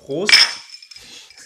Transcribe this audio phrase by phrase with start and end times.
[0.00, 0.32] Prost.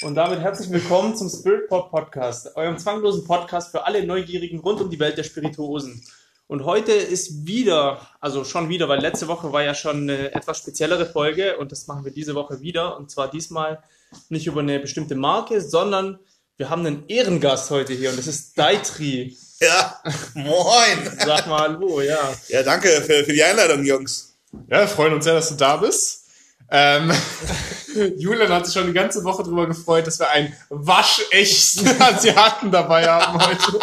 [0.02, 4.80] Und damit herzlich willkommen zum Spirit Pop Podcast, eurem zwanglosen Podcast für alle Neugierigen rund
[4.80, 6.02] um die Welt der Spirituosen.
[6.46, 10.58] Und heute ist wieder, also schon wieder, weil letzte Woche war ja schon eine etwas
[10.58, 12.96] speziellere Folge und das machen wir diese Woche wieder.
[12.96, 13.82] Und zwar diesmal
[14.28, 16.20] nicht über eine bestimmte Marke, sondern
[16.56, 19.36] wir haben einen Ehrengast heute hier und das ist Daitri.
[19.60, 20.00] Ja,
[20.34, 21.18] moin.
[21.18, 22.32] Sag mal Hallo, ja.
[22.48, 24.36] Ja, danke für, für die Einladung, Jungs.
[24.68, 26.23] Ja, wir freuen uns sehr, dass du da bist.
[26.70, 27.12] Ähm,
[28.16, 33.06] Julian hat sich schon die ganze Woche darüber gefreut, dass wir einen waschechten Asiaten dabei
[33.08, 33.80] haben heute.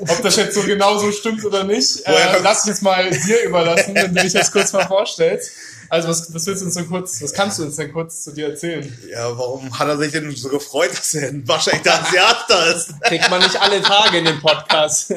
[0.00, 3.42] Ob das jetzt so genau so stimmt oder nicht, äh, lass ich jetzt mal dir
[3.44, 5.52] überlassen, wenn du dich jetzt kurz mal vorstellst.
[5.88, 8.32] Also was, was willst du uns denn kurz, was kannst du uns denn kurz zu
[8.32, 8.98] dir erzählen?
[9.08, 13.00] Ja, warum hat er sich denn so gefreut, dass er ein waschechter Asiat da ist?
[13.02, 15.12] Kriegt man nicht alle Tage in den Podcast.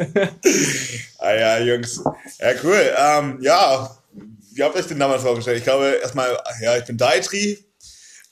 [1.17, 2.01] ah ja, Jungs.
[2.39, 2.95] Ja, cool.
[2.97, 3.97] Ähm, ja,
[4.57, 5.59] wie habt ihr euch denn damals vorgestellt?
[5.59, 7.59] Ich glaube erstmal, ja, ich bin Daitri,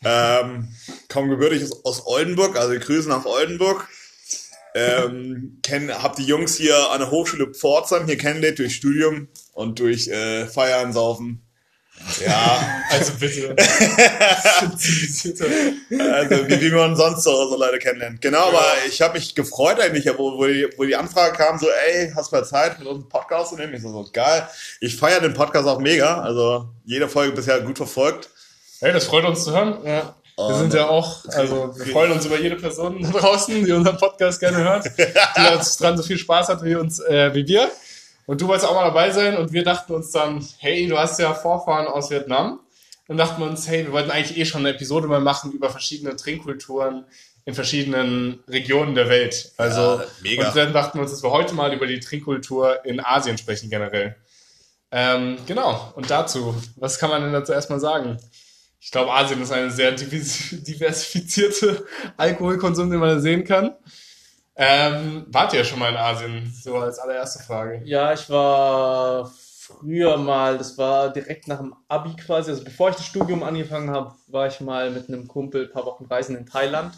[0.04, 0.70] ähm,
[1.08, 3.88] komme gebürtig aus, aus Oldenburg, also Grüße nach Oldenburg.
[4.74, 9.80] Ähm, kenn, hab die Jungs hier an der Hochschule Pforzheim hier kennengelernt durch Studium und
[9.80, 11.45] durch äh, Feiern, Saufen.
[12.24, 12.84] Ja.
[12.90, 13.56] Also bitte.
[16.14, 18.22] also wie, wie man sonst so, so Leute kennenlernt.
[18.22, 18.46] Genau, ja.
[18.48, 22.12] aber ich habe mich gefreut eigentlich, wo, wo, die, wo die Anfrage kam, so, ey,
[22.16, 23.74] hast du mal Zeit, mit uns einen Podcast zu nehmen?
[23.74, 24.48] Ich so, so geil.
[24.82, 28.30] Ich feiere den Podcast auch mega, also jede Folge bisher gut verfolgt.
[28.80, 29.80] Hey, das freut uns zu hören.
[29.86, 30.16] Ja.
[30.38, 33.98] Wir sind ja auch, also wir freuen uns über jede Person da draußen, die unseren
[33.98, 37.72] Podcast gerne hört, die uns dran so viel Spaß hat wie uns, äh, wie wir.
[38.26, 41.20] Und du wolltest auch mal dabei sein und wir dachten uns dann, hey, du hast
[41.20, 42.60] ja Vorfahren aus Vietnam.
[43.08, 45.70] Dann dachten wir uns, hey, wir wollten eigentlich eh schon eine Episode mal machen über
[45.70, 47.06] verschiedene Trinkkulturen
[47.46, 49.52] in verschiedenen Regionen der Welt.
[49.58, 50.48] Also, ja, mega.
[50.48, 53.70] und dann dachten wir uns, dass wir heute mal über die Trinkkultur in Asien sprechen
[53.70, 54.16] generell.
[54.92, 55.94] Ähm, genau.
[55.96, 58.18] Und dazu, was kann man denn dazu erstmal sagen?
[58.80, 61.86] Ich glaube, Asien ist eine sehr diversifizierte
[62.18, 63.76] Alkoholkonsum, den man da sehen kann.
[64.58, 66.54] Ähm, wart ihr schon mal in Asien?
[66.54, 67.82] So als allererste Frage.
[67.84, 69.30] Ja, ich war
[69.66, 73.90] früher mal, das war direkt nach dem Abi quasi, also bevor ich das Studium angefangen
[73.90, 76.94] habe, war ich mal mit einem Kumpel ein paar Wochen reisen in Thailand.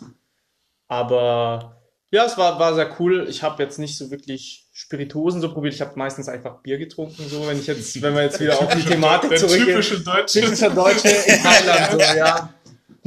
[0.88, 1.78] Aber
[2.12, 3.28] ja, es war, war sehr cool.
[3.28, 5.74] Ich habe jetzt nicht so wirklich Spirituosen so probiert.
[5.74, 8.74] Ich habe meistens einfach Bier getrunken, so wenn ich jetzt, wenn wir jetzt wieder auf
[8.74, 9.82] die Thematik zurückgehen.
[9.82, 10.42] Typische Deutsche.
[10.42, 12.54] Typischer Deutsche in Thailand, so, ja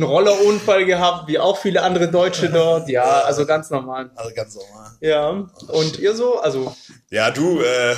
[0.01, 2.89] einen Rollerunfall gehabt, wie auch viele andere Deutsche dort.
[2.89, 4.11] Ja, also ganz normal.
[4.17, 4.91] Also ganz normal.
[5.01, 5.31] Ja.
[5.69, 6.41] Und ihr so?
[6.41, 6.75] Also.
[7.11, 7.95] Ja, du, äh,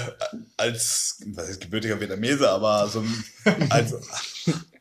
[0.56, 3.04] als, was ist gebürtiger Vietnamese, aber so
[3.70, 3.94] als,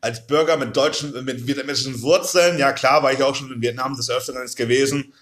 [0.01, 3.95] als Bürger mit deutschen, mit vietnamesischen Wurzeln, ja klar, war ich auch schon in Vietnam
[3.95, 5.13] des Öfteren gewesen.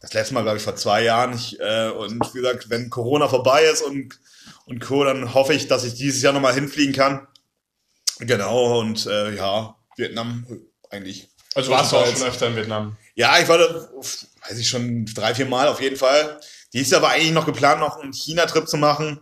[0.00, 1.34] Das letzte Mal, glaube ich, vor zwei Jahren.
[1.34, 4.18] Ich, äh, und wie gesagt, wenn Corona vorbei ist und,
[4.64, 7.28] und Co., dann hoffe ich, dass ich dieses Jahr nochmal hinfliegen kann.
[8.18, 10.46] Genau, und äh, ja, Vietnam
[10.92, 12.96] eigentlich also warst du auch schon öfter in Vietnam?
[13.14, 13.88] Ja, ich war da,
[14.48, 16.40] weiß ich schon, drei, vier Mal auf jeden Fall.
[16.72, 19.20] Dieses Jahr war eigentlich noch geplant, noch einen China-Trip zu machen.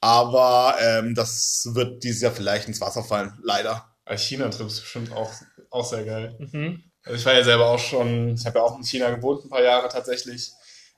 [0.00, 3.88] Aber ähm, das wird dieses Jahr vielleicht ins Wasser fallen, leider.
[4.16, 5.30] China-Trip ist bestimmt auch,
[5.70, 6.36] auch sehr geil.
[6.38, 6.82] Mhm.
[7.04, 9.50] Also ich war ja selber auch schon, ich habe ja auch in China gewohnt, ein
[9.50, 10.52] paar Jahre tatsächlich.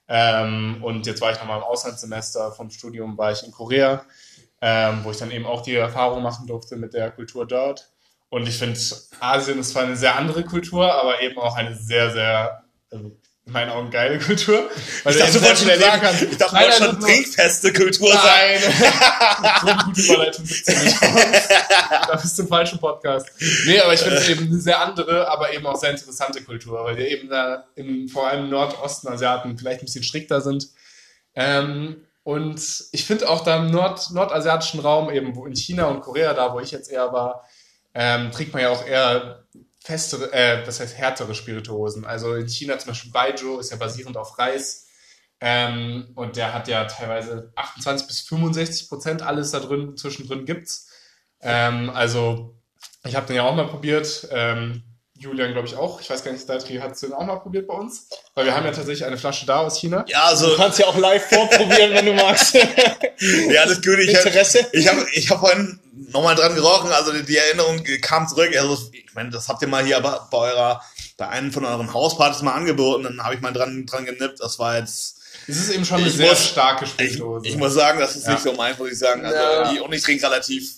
[0.09, 4.05] Ähm, und jetzt war ich nochmal im Auslandssemester vom Studium, war ich in Korea,
[4.61, 7.91] ähm, wo ich dann eben auch die Erfahrung machen durfte mit der Kultur dort.
[8.35, 8.77] Und ich finde,
[9.21, 13.53] Asien ist zwar eine sehr andere Kultur, aber eben auch eine sehr, sehr, also in
[13.53, 14.69] meinen Augen geile Kultur.
[15.05, 16.23] Weil ich dachte, du wolltest schon erleben kannst.
[16.23, 18.59] Ich dachte, du wolltest schon trinkfeste Kultur sein.
[19.61, 21.01] so eine gute Überleitung gibt's ja nicht.
[22.09, 23.29] da bist du im falschen Podcast.
[23.67, 26.83] Nee, aber ich finde es eben eine sehr andere, aber eben auch sehr interessante Kultur,
[26.83, 30.71] weil die eben da im, vor allem Nordosten Asiaten vielleicht ein bisschen strikter sind.
[31.37, 36.01] Ähm, und ich finde auch da im Nord nordasiatischen Raum, eben wo in China und
[36.01, 37.45] Korea, da wo ich jetzt eher war,
[37.95, 39.45] ähm, trinkt man ja auch eher
[39.81, 42.05] festere, äh, das heißt härtere Spirituosen.
[42.05, 44.89] Also in China zum Beispiel Baijiu ist ja basierend auf Reis.
[45.41, 50.91] Ähm, und der hat ja teilweise 28 bis 65 Prozent alles da drin, zwischendrin gibt's.
[51.41, 52.57] Ähm, also
[53.05, 54.27] ich habe den ja auch mal probiert.
[54.31, 54.83] Ähm,
[55.17, 56.01] Julian, glaube ich, auch.
[56.01, 58.09] Ich weiß gar nicht, Datri hat es den auch mal probiert bei uns.
[58.35, 60.05] Weil wir haben ja tatsächlich eine Flasche da aus China.
[60.09, 60.51] Ja, also.
[60.51, 62.55] Du kannst ja auch live vorprobieren, wenn du magst.
[63.49, 63.99] ja, alles gut.
[64.01, 64.67] Ich Interesse?
[64.73, 68.51] ich habe ich hab vorhin nochmal dran gerochen, also die, die, Erinnerung kam zurück.
[68.57, 70.83] Also, ich meine, das habt ihr mal hier bei, bei eurer,
[71.17, 74.41] bei einem von euren Hauspartys mal angeboten, dann habe ich mal dran, dran genippt.
[74.41, 75.21] Das war jetzt.
[75.47, 77.47] Es ist eben schon eine sehr muss, starke Spirituose.
[77.47, 78.33] Ich, ich, muss sagen, das ist ja.
[78.33, 79.25] nicht so meins, muss ich sagen.
[79.25, 79.73] Also, ja.
[79.73, 80.73] die, und ich trinke relativ,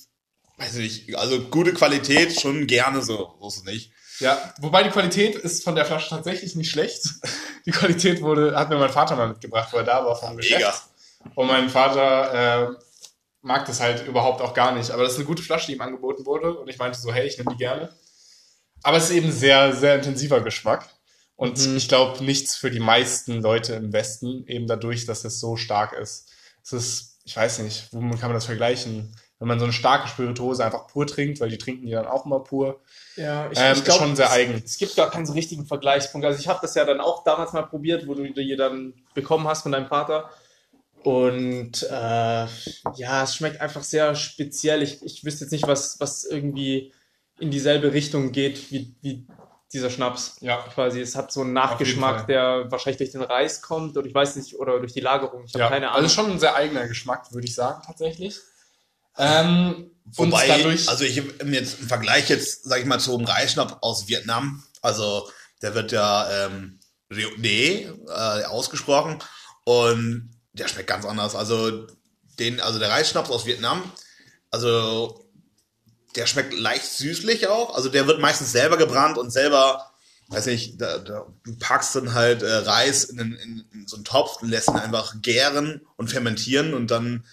[0.58, 3.92] weiß ich nicht, also gute Qualität schon gerne so, so ist es nicht.
[4.20, 7.02] Ja, wobei die Qualität ist von der Flasche tatsächlich nicht schlecht.
[7.66, 10.60] Die Qualität wurde, hat mir mein Vater mal mitgebracht, weil er da war vom Geschäft.
[10.60, 11.32] Mega.
[11.34, 12.74] Und mein Vater äh,
[13.42, 14.90] mag das halt überhaupt auch gar nicht.
[14.92, 16.56] Aber das ist eine gute Flasche, die ihm angeboten wurde.
[16.58, 17.92] Und ich meinte so, hey, ich nehme die gerne.
[18.84, 20.88] aber es ist eben sehr, sehr intensiver Geschmack.
[21.34, 21.76] Und Mhm.
[21.76, 25.92] ich glaube, nichts für die meisten Leute im Westen, eben dadurch, dass es so stark
[25.92, 26.30] ist.
[26.64, 29.14] Es ist, ich weiß nicht, womit kann man das vergleichen?
[29.40, 32.24] Wenn man so eine starke Spirituose einfach pur trinkt, weil die trinken die dann auch
[32.26, 32.80] immer pur.
[33.16, 34.62] Ja, ich, Ähm, ich glaube, schon sehr eigen.
[34.64, 36.26] Es gibt gar keinen so richtigen Vergleichspunkt.
[36.26, 39.48] Also ich habe das ja dann auch damals mal probiert, wo du die dann bekommen
[39.48, 40.30] hast von deinem Vater.
[41.02, 42.46] Und äh,
[42.96, 44.82] ja, es schmeckt einfach sehr speziell.
[44.82, 46.92] Ich, ich wüsste jetzt nicht, was, was irgendwie
[47.38, 49.26] in dieselbe Richtung geht wie, wie
[49.72, 50.36] dieser Schnaps.
[50.40, 50.58] Ja.
[50.74, 54.36] Quasi, es hat so einen Nachgeschmack, der wahrscheinlich durch den Reis kommt oder ich weiß
[54.36, 55.44] nicht, oder durch die Lagerung.
[55.44, 56.04] Ich habe Ja, keine Ahnung.
[56.04, 58.40] also schon ein sehr eigener Geschmack, würde ich sagen, tatsächlich.
[59.18, 63.24] Ähm, und Wobei, dadurch, also ich im jetzt im Vergleich jetzt, sag ich mal, zum
[63.24, 65.28] Reisschnapp aus Vietnam, also
[65.62, 66.78] der wird ja ähm,
[67.10, 69.18] Rioné äh, ausgesprochen
[69.64, 71.34] und der schmeckt ganz anders.
[71.34, 71.86] Also
[72.38, 73.90] den, also der Reisschnaps aus Vietnam,
[74.50, 75.26] also
[76.14, 77.74] der schmeckt leicht süßlich auch.
[77.74, 79.90] Also der wird meistens selber gebrannt und selber,
[80.28, 84.04] weiß nicht, da, da, du packst dann halt äh, Reis in, in, in so einen
[84.04, 87.24] Topf und lässt ihn einfach gären und fermentieren und dann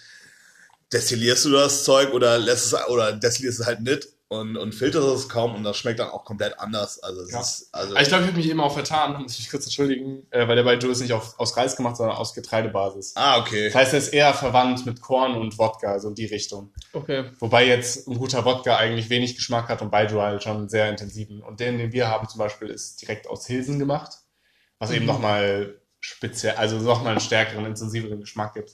[0.94, 5.06] destillierst du das Zeug oder lässt es oder destillierst es halt nicht und, und filterst
[5.06, 6.98] es kaum und das schmeckt dann auch komplett anders.
[7.02, 7.40] Also, Ja.
[7.40, 10.26] ist, also ich glaube, ich habe mich eben auch vertan, muss ich mich kurz entschuldigen,
[10.30, 13.12] äh, weil der bei Joe ist nicht auf, aus Reis gemacht, sondern aus Getreidebasis.
[13.16, 13.66] ah, okay.
[13.66, 16.72] Das heißt, er ist eher verwandt mit Korn und Wodka, so in die Richtung.
[16.94, 17.24] okay.
[17.38, 20.88] Wobei jetzt ein guter Wodka eigentlich wenig Geschmack hat und Baijiu halt schon einen sehr
[20.88, 21.42] intensiven.
[21.42, 24.18] Und den, den wir haben zum Beispiel, ist direkt aus Hilsen gemacht,
[24.78, 25.10] was eben Mhm.
[25.12, 28.72] nochmal speziell, also nochmal einen stärkeren, intensiveren Geschmack gibt.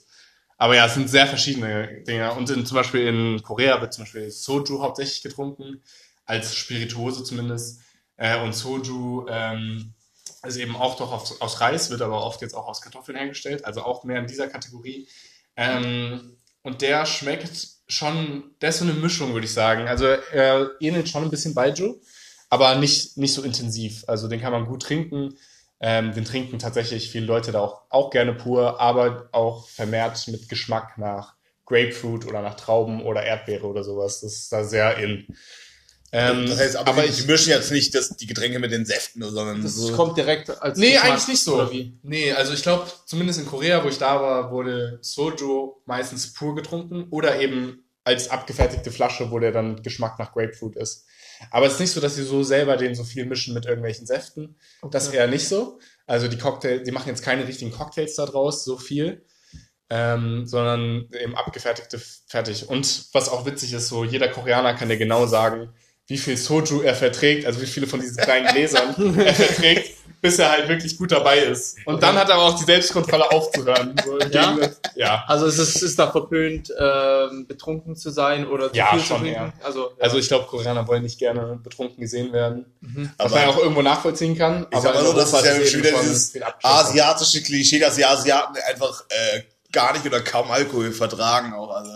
[0.61, 2.35] Aber ja, es sind sehr verschiedene Dinge.
[2.35, 5.81] Und in, zum Beispiel in Korea wird zum Beispiel Soju hauptsächlich getrunken,
[6.23, 7.81] als Spirituose zumindest.
[8.15, 9.95] Äh, und Soju ähm,
[10.45, 13.65] ist eben auch doch aus, aus Reis, wird aber oft jetzt auch aus Kartoffeln hergestellt,
[13.65, 15.07] also auch mehr in dieser Kategorie.
[15.55, 19.87] Ähm, und der schmeckt schon, der ist so eine Mischung, würde ich sagen.
[19.87, 21.95] Also er ähnelt schon ein bisschen Baijiu,
[22.51, 24.03] aber nicht, nicht so intensiv.
[24.05, 25.39] Also den kann man gut trinken.
[25.83, 30.47] Ähm, den trinken tatsächlich viele Leute da auch, auch gerne pur, aber auch vermehrt mit
[30.47, 31.33] Geschmack nach
[31.65, 34.21] Grapefruit oder nach Trauben oder Erdbeere oder sowas.
[34.21, 35.25] Das ist da sehr in.
[36.11, 38.85] Ähm, das heißt, aber, aber ich, die mischen jetzt nicht das, die Getränke mit den
[38.85, 39.93] Säften, sondern Das so.
[39.93, 41.55] kommt direkt als Nee, Geschmack, eigentlich nicht so.
[41.55, 41.97] Oder wie?
[42.03, 46.53] Nee, also ich glaube, zumindest in Korea, wo ich da war, wurde Soju meistens pur
[46.53, 51.05] getrunken oder eben als abgefertigte Flasche, wo der dann Geschmack nach Grapefruit ist.
[51.49, 54.05] Aber es ist nicht so, dass sie so selber den so viel mischen mit irgendwelchen
[54.05, 54.57] Säften.
[54.91, 55.17] Das Okay.
[55.17, 55.79] eher nicht so.
[56.05, 59.25] Also die Cocktails, die machen jetzt keine richtigen Cocktails da draus, so viel.
[59.89, 62.69] Ähm, sondern eben abgefertigte fertig.
[62.69, 65.73] Und was auch witzig ist, so jeder Koreaner kann dir genau sagen,
[66.07, 70.37] wie viel Soju er verträgt, also wie viele von diesen kleinen Gläsern er verträgt, bis
[70.37, 71.77] er halt wirklich gut dabei ist.
[71.85, 73.95] Und dann hat er aber auch die Selbstkontrolle aufzuhören.
[74.05, 74.57] So Ja?
[74.95, 75.23] Ja.
[75.27, 79.05] Also es ist, ist da verpönt, ähm, betrunken zu sein oder zu Ja, viel zu
[79.07, 79.53] schon trinken.
[79.63, 82.65] Also, Also ich glaube, Koreaner wollen nicht gerne betrunken gesehen werden.
[82.81, 83.11] Mhm.
[83.17, 84.67] Was Aber- man ja auch irgendwo nachvollziehen kann.
[84.69, 86.33] Ich in so, das ist ja schon wieder dieses
[86.63, 89.41] asiatische Klischee, dass die Asiaten einfach äh,
[89.71, 91.71] gar nicht oder kaum Alkohol vertragen auch.
[91.71, 91.91] Also.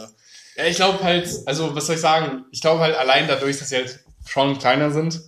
[0.56, 2.46] Ja, ich glaube halt, also was soll ich sagen?
[2.52, 5.22] Ich glaube halt allein dadurch, dass sie halt schon kleiner sind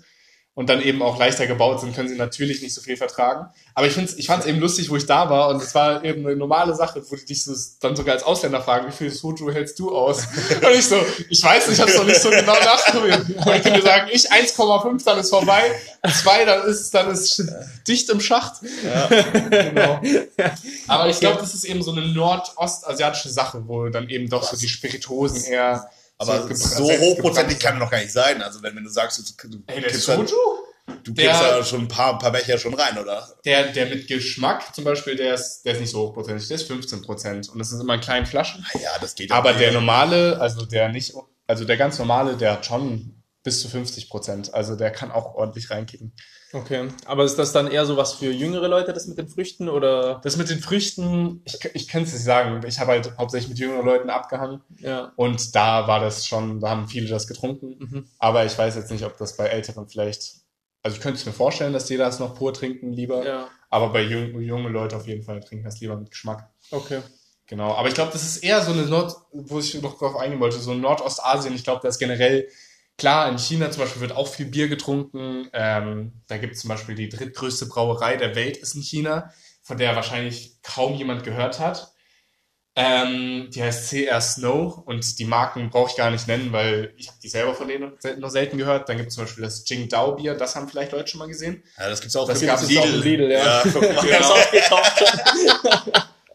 [0.57, 3.45] und dann eben auch leichter gebaut sind, können sie natürlich nicht so viel vertragen.
[3.75, 6.03] Aber ich find's, ich fand es eben lustig, wo ich da war und es war
[6.03, 9.11] eben eine normale Sache, wo die dich so dann sogar als Ausländer fragen, wie viel
[9.11, 10.21] Soju hältst du aus?
[10.49, 10.95] Und ich so,
[11.29, 13.27] ich weiß nicht, ich hab's noch nicht so genau nachprobiert.
[13.37, 15.61] Aber ich kann dir sagen, ich 1,5, dann ist vorbei,
[16.23, 17.43] zwei, dann ist dann ist
[17.87, 18.53] dicht im Schacht.
[19.51, 20.01] Genau.
[20.87, 24.57] Aber ich glaube, das ist eben so eine nordostasiatische Sache, wo dann eben doch so
[24.57, 25.87] die Spirituosen eher
[26.17, 28.41] Aber so selbst hochprozentig kann er noch gar nicht sein.
[28.41, 30.35] Also wenn, wenn du sagst, du, du, Ey, der kippst da- Soju?
[31.03, 33.27] du der- kippst da schon ein paar, paar Becher schon rein, oder?
[33.45, 36.67] Der, der mit Geschmack zum Beispiel, der ist, der ist nicht so hochprozentig, der ist
[36.67, 37.49] 15 Prozent.
[37.49, 38.65] Und das sind immer in kleinen Flaschen.
[38.73, 39.73] Ah ja, das geht Aber der nicht.
[39.79, 41.13] normale, also der nicht,
[41.45, 43.16] also der ganz normale, der hat schon
[43.47, 44.53] bis zu 50 Prozent.
[44.53, 46.11] Also der kann auch ordentlich reinkicken.
[46.51, 46.89] Okay.
[47.05, 49.69] Aber ist das dann eher so was für jüngere Leute, das mit den Früchten?
[49.69, 52.61] Oder Das mit den Früchten, ich, ich kann es nicht sagen.
[52.67, 54.61] Ich habe halt hauptsächlich mit jüngeren Leuten abgehangen.
[54.79, 55.13] ja.
[55.15, 57.77] Und da war das schon, da haben viele das getrunken.
[57.79, 58.09] Mhm.
[58.19, 60.41] Aber ich weiß jetzt nicht, ob das bei Älteren vielleicht,
[60.83, 63.25] also ich könnte es mir vorstellen, dass die das noch pur trinken lieber.
[63.25, 63.47] Ja.
[63.69, 66.49] Aber bei jung, junge Leute auf jeden Fall trinken das lieber mit Geschmack.
[66.71, 66.99] Okay.
[67.45, 67.73] Genau.
[67.75, 70.59] Aber ich glaube, das ist eher so eine Nord, wo ich noch drauf eingehen wollte,
[70.59, 71.55] so Nordostasien.
[71.55, 72.49] Ich glaube, da ist generell,
[72.97, 75.49] klar, in China zum Beispiel wird auch viel Bier getrunken.
[75.53, 79.77] Ähm, da gibt es zum Beispiel die drittgrößte Brauerei der Welt ist in China, von
[79.77, 81.91] der wahrscheinlich kaum jemand gehört hat.
[82.79, 87.07] Ähm, die heißt CR Snow und die Marken brauche ich gar nicht nennen, weil ich
[87.07, 88.87] habe die selber von denen noch sel- noch selten gehört.
[88.87, 91.63] Dann gibt es zum Beispiel das Jingdao Bier, das haben vielleicht Leute schon mal gesehen.
[91.79, 93.61] Ja, das gibt's auch Das gab's jetzt auch im Lidl, ja.
[93.63, 95.03] auch gekauft.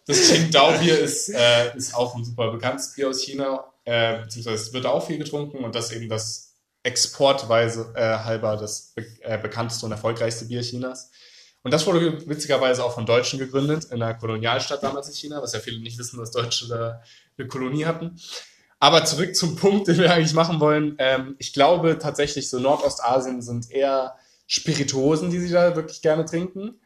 [0.07, 4.63] Das Qingdao Bier ist, äh, ist auch ein super bekanntes Bier aus China, äh, beziehungsweise
[4.65, 6.52] es wird auch viel getrunken und das eben das
[6.83, 11.11] exportweise äh, halber das be äh, bekannteste und erfolgreichste Bier Chinas.
[11.63, 15.53] Und das wurde witzigerweise auch von Deutschen gegründet, in der Kolonialstadt damals in China, was
[15.53, 17.01] ja viele nicht wissen, dass Deutsche da
[17.39, 18.19] eine Kolonie hatten.
[18.81, 20.97] Aber zurück zum Punkt, den wir eigentlich machen wollen.
[20.99, 24.17] Ähm, ich glaube tatsächlich, so Nordostasien sind eher
[24.49, 26.81] Spirituosen, die sie da wirklich gerne trinken,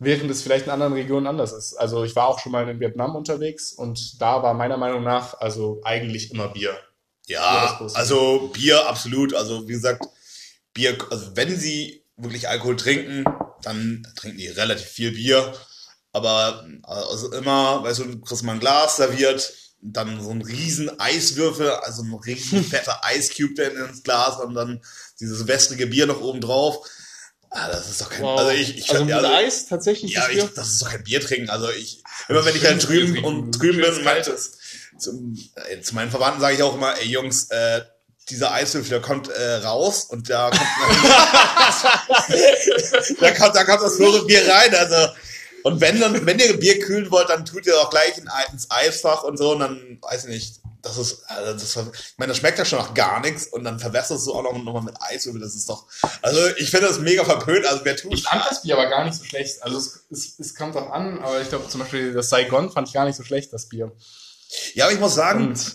[0.00, 1.74] während es vielleicht in anderen Regionen anders ist.
[1.74, 5.38] Also ich war auch schon mal in Vietnam unterwegs und da war meiner Meinung nach
[5.38, 6.76] also eigentlich immer Bier.
[7.28, 9.34] Ja, also Bier absolut.
[9.34, 10.04] Also wie gesagt,
[10.74, 13.24] Bier, also wenn sie wirklich Alkohol trinken,
[13.62, 15.54] dann trinken die relativ viel Bier.
[16.12, 20.98] Aber also immer, weißt du, du kriegst mal ein Glas serviert, dann so ein riesen
[20.98, 24.80] Eiswürfel, also ein riesen fetter Eiscube dann ins Glas und dann
[25.20, 26.88] dieses wässrige Bier noch oben drauf.
[27.50, 28.38] Ah, das ist doch kein, Wow.
[28.40, 31.20] also ich, ich also also, Eis tatsächlich ja, das ich, das ist doch kein Bier
[31.20, 31.50] trinken.
[31.50, 34.57] Also ich, immer wenn ich halt drüben und drüben bin, mein, kaltes.
[34.98, 35.38] Zum,
[35.70, 37.82] äh, zu meinen Verwandten sage ich auch immer, ey Jungs, äh,
[38.30, 40.60] dieser Eiswürfel, der kommt äh, raus und da kommt,
[43.20, 44.74] da kommt, da kommt das pure Bier rein.
[44.74, 45.08] Also
[45.62, 48.70] und wenn dann, wenn ihr Bier kühlen wollt, dann tut ihr auch gleich in, ins
[48.70, 50.60] Eisfach und so und dann weiß ich nicht.
[50.80, 53.80] Das ist, also das, ich meine, das schmeckt ja schon nach gar nichts und dann
[53.80, 55.40] verwässerst du auch noch, noch mal mit Eiswürfel.
[55.40, 55.86] Das ist doch,
[56.22, 57.66] also ich finde das mega verpönt.
[57.66, 59.60] Also wer tut, Ich fand das Bier aber gar nicht so schlecht.
[59.62, 62.86] Also es, es, es kommt auch an, aber ich glaube zum Beispiel das Saigon fand
[62.86, 63.90] ich gar nicht so schlecht, das Bier.
[64.74, 65.72] Ja, aber ich muss sagen, Und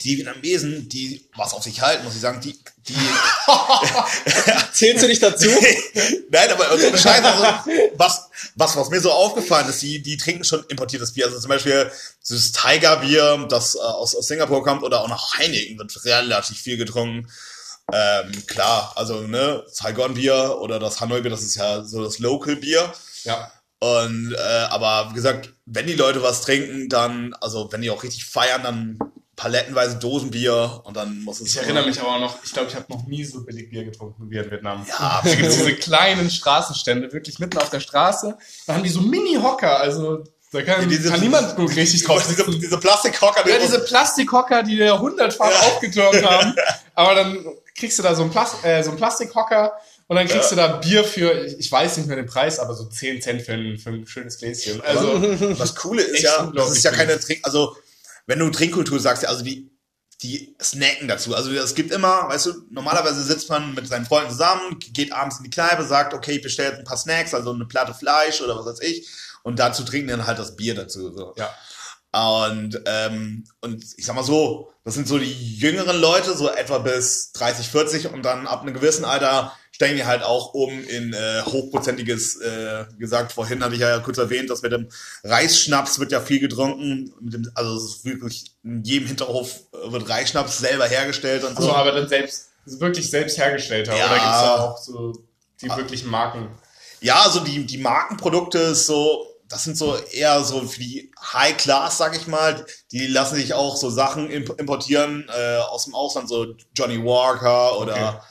[0.00, 2.94] die Vietnamesen, die was auf sich halten, muss ich sagen, die, die
[4.72, 5.48] Zählst du dich dazu?
[6.30, 10.16] Nein, aber so eine Scheiße, also, was, was, was mir so aufgefallen ist, die, die
[10.16, 11.26] trinken schon importiertes Bier.
[11.26, 11.90] Also zum Beispiel
[12.22, 16.76] dieses Tiger-Bier, das äh, aus, aus Singapur kommt, oder auch noch Heineken wird relativ viel
[16.76, 17.30] getrunken.
[17.92, 22.92] Ähm, klar, also ne, Saigon-Bier oder das Hanoi-Bier, das ist ja so das Local-Bier.
[23.24, 23.52] ja,
[23.84, 28.02] Und äh, aber wie gesagt, wenn die Leute was trinken, dann, also wenn die auch
[28.02, 28.98] richtig feiern, dann
[29.36, 31.48] palettenweise Dosenbier und dann muss es.
[31.50, 34.30] ich erinnere mich aber noch, ich glaube, ich habe noch nie so billig Bier getrunken
[34.30, 34.86] wie in Vietnam.
[34.88, 38.38] Ja, Da gibt diese kleinen Straßenstände, wirklich mitten auf der Straße.
[38.66, 40.22] Da haben die so Mini-Hocker, also
[40.52, 43.80] da kann, Ja, diese- kann niemand gut richtig drauf diese, diese Plastikhocker, Ja, die- diese
[43.80, 45.58] Plastikhocker, die wir hundertfach Ja.
[45.66, 46.54] aufgetürmt haben.
[46.94, 47.44] Aber dann
[47.76, 49.72] kriegst du da so einen, Plas äh, so einen Plastikhocker
[50.06, 52.84] und dann kriegst du da Bier für, ich weiß nicht mehr den Preis, aber so
[52.84, 54.80] 10 Cent für ein, für ein schönes Gläschen.
[54.82, 55.18] Also,
[55.54, 57.76] Das Coole ist ja, das ist ja keine Trink, also
[58.26, 59.70] wenn du Trinkkultur sagst, ja, also die,
[60.22, 61.34] die snacken dazu.
[61.34, 65.38] Also es gibt immer, weißt du, normalerweise sitzt man mit seinen Freunden zusammen, geht abends
[65.38, 68.40] in die Kneipe, sagt, okay, ich bestelle jetzt ein paar Snacks, also eine Platte Fleisch
[68.40, 69.08] oder was weiß ich,
[69.42, 71.12] und dazu trinken dann halt das Bier dazu.
[71.14, 71.34] So.
[71.36, 71.50] ja.
[72.14, 76.78] Und, ähm, und ich sag mal so, das sind so die jüngeren Leute, so etwa
[76.78, 81.12] bis 30, 40 und dann ab einem gewissen Alter steigen die halt auch um in
[81.12, 84.88] äh, hochprozentiges, äh, gesagt, vorhin hatte ich ja kurz erwähnt, dass mit dem
[85.24, 90.08] Reisschnaps wird ja viel getrunken, mit dem, also es ist wirklich in jedem Hinterhof wird
[90.08, 91.64] Reisschnaps selber hergestellt und so.
[91.64, 93.96] So, aber dann selbst, wirklich selbst hergestellter.
[93.96, 94.06] Ja.
[94.06, 95.12] Oder gibt's da auch so
[95.60, 96.50] die wirklichen Marken?
[97.00, 101.56] Ja, also die, die Markenprodukte ist so, das sind so eher so für die High
[101.56, 102.64] Class, sag ich mal.
[102.92, 107.78] Die lassen sich auch so Sachen imp importieren äh, aus dem Ausland, so Johnny Walker
[107.78, 108.24] oder,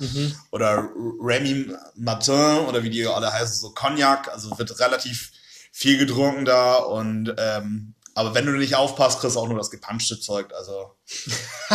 [0.51, 0.89] oder
[1.21, 4.27] Remy Martin oder wie die alle heißen, so Cognac.
[4.29, 5.31] Also wird relativ
[5.71, 9.71] viel getrunken da und ähm, aber wenn du nicht aufpasst, kriegst du auch nur das
[9.71, 10.53] gepanschte Zeug.
[10.53, 10.95] Also,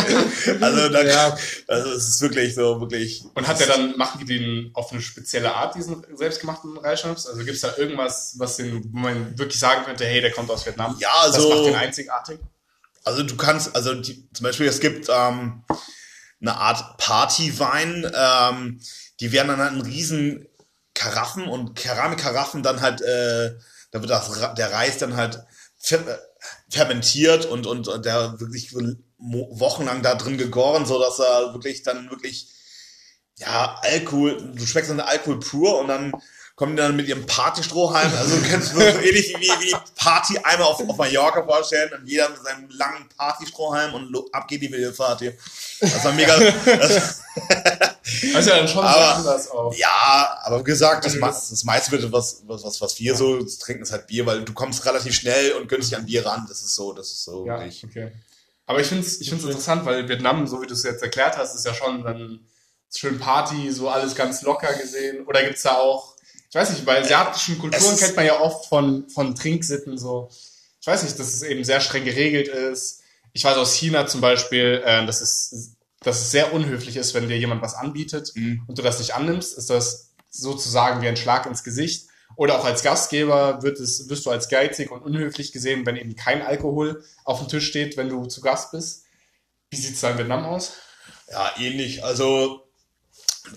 [0.61, 1.37] also, da, Ja.
[1.67, 3.23] also es ist wirklich so, wirklich.
[3.33, 7.25] Und hat der dann, machen die den auf eine spezielle Art, diesen selbstgemachten Reisschnaps?
[7.27, 10.65] Also gibt's da irgendwas, was den, wo man wirklich sagen könnte, hey, der kommt aus
[10.65, 10.95] Vietnam?
[10.99, 12.39] Ja, Das also- macht den einzigartig?
[13.05, 15.63] Also du kannst, also die, zum Beispiel, es gibt ähm,
[16.41, 18.81] eine Art Partywein, ähm,
[19.19, 20.47] die werden dann halt in riesen
[20.93, 23.55] Karaffen und Keramikkaraffen dann halt, äh,
[23.91, 25.39] da wird das, der Reis dann halt
[25.79, 28.73] fermentiert und, und, und der wirklich
[29.17, 32.47] wochenlang da drin gegoren, so dass er wirklich dann wirklich,
[33.37, 36.11] ja, Alkohol, du schmeckst dann Alkohol pur und dann
[36.59, 40.37] kommen die dann mit ihrem Partystrohhalm, also du kannst dir so ähnlich wie, wie Party
[40.39, 44.67] einmal auf, auf Mallorca vorstellen und jeder mit seinem langen Partystrohhalm und ab geht die
[44.67, 45.31] Party.
[45.79, 47.21] Das war mega, das,
[48.33, 49.73] ja dann schon Aber- anders auch.
[49.73, 53.15] ja, aber wie gesagt, das, Also das- das meiste wird, was, was, was, was wir
[53.15, 56.45] so trinken, ist halt Bier, weil du kommst relativ schnell und günstig an Bier ran.
[56.49, 57.45] Das ist so, das ist so.
[57.47, 58.11] Ja, wirklich- okay.
[58.65, 61.37] Aber ich finde es ich find's interessant, weil Vietnam, so wie du es jetzt erklärt
[61.37, 62.41] hast, ist ja schon dann
[62.93, 65.25] schön Party, so alles ganz locker gesehen.
[65.25, 66.15] Oder gibt's da auch,
[66.49, 70.29] ich weiß nicht, bei asiatischen Kulturen kennt man ja oft von, von Trinksitten so.
[70.81, 73.01] Ich weiß nicht, dass es eben sehr streng geregelt ist.
[73.33, 77.29] Ich weiß aus China zum Beispiel, äh, dass, es, dass es sehr unhöflich ist, wenn
[77.29, 78.63] dir jemand was anbietet Mhm.
[78.67, 82.07] und du das nicht annimmst, ist das sozusagen wie ein Schlag ins Gesicht.
[82.35, 86.15] Oder auch als Gastgeber wird es, wirst du als geizig und unhöflich gesehen, wenn eben
[86.15, 89.03] kein Alkohol auf dem Tisch steht, wenn du zu Gast bist.
[89.69, 90.73] Wie sieht's da in Vietnam aus?
[91.29, 92.03] Ja, ähnlich.
[92.03, 92.63] Also,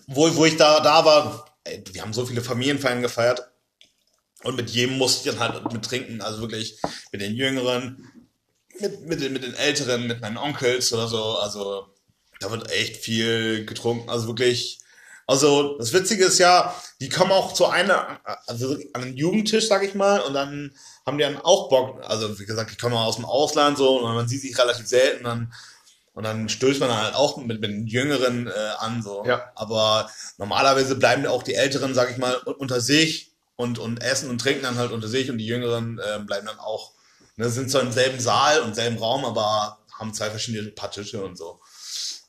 [0.09, 3.49] wo, wo ich da, da war, wir haben so viele Familienfeiern gefeiert.
[4.43, 6.21] Und mit jedem musste ich dann halt mit trinken.
[6.21, 6.81] Also wirklich
[7.13, 8.29] mit den Jüngeren,
[8.81, 11.37] mit, mit, den, mit den Älteren, mit meinen Onkels oder so.
[11.37, 11.87] Also
[12.41, 14.11] da wird echt viel getrunken.
[14.11, 14.81] Also wirklich.
[15.29, 19.85] Also das Witzige ist ja, die kommen auch zu einer, also an einen Jugendtisch, sag
[19.85, 20.75] ich mal, und dann
[21.07, 22.03] haben die dann auch Bock.
[22.03, 25.25] Also wie gesagt, die kommen aus dem Ausland so und man sieht sich relativ selten.
[25.25, 25.53] Dann
[26.15, 29.03] und dann stößt man halt auch mit, mit den Jüngeren äh, an.
[29.03, 29.25] so.
[29.27, 29.51] Ja.
[29.55, 34.41] Aber normalerweise bleiben auch die Älteren, sag ich mal, unter sich und, und essen und
[34.41, 36.93] trinken dann halt unter sich und die Jüngeren äh, bleiben dann auch,
[37.37, 41.23] ne, sind zwar im selben Saal und selben Raum, aber haben zwei verschiedene paar Tische
[41.25, 41.61] und so.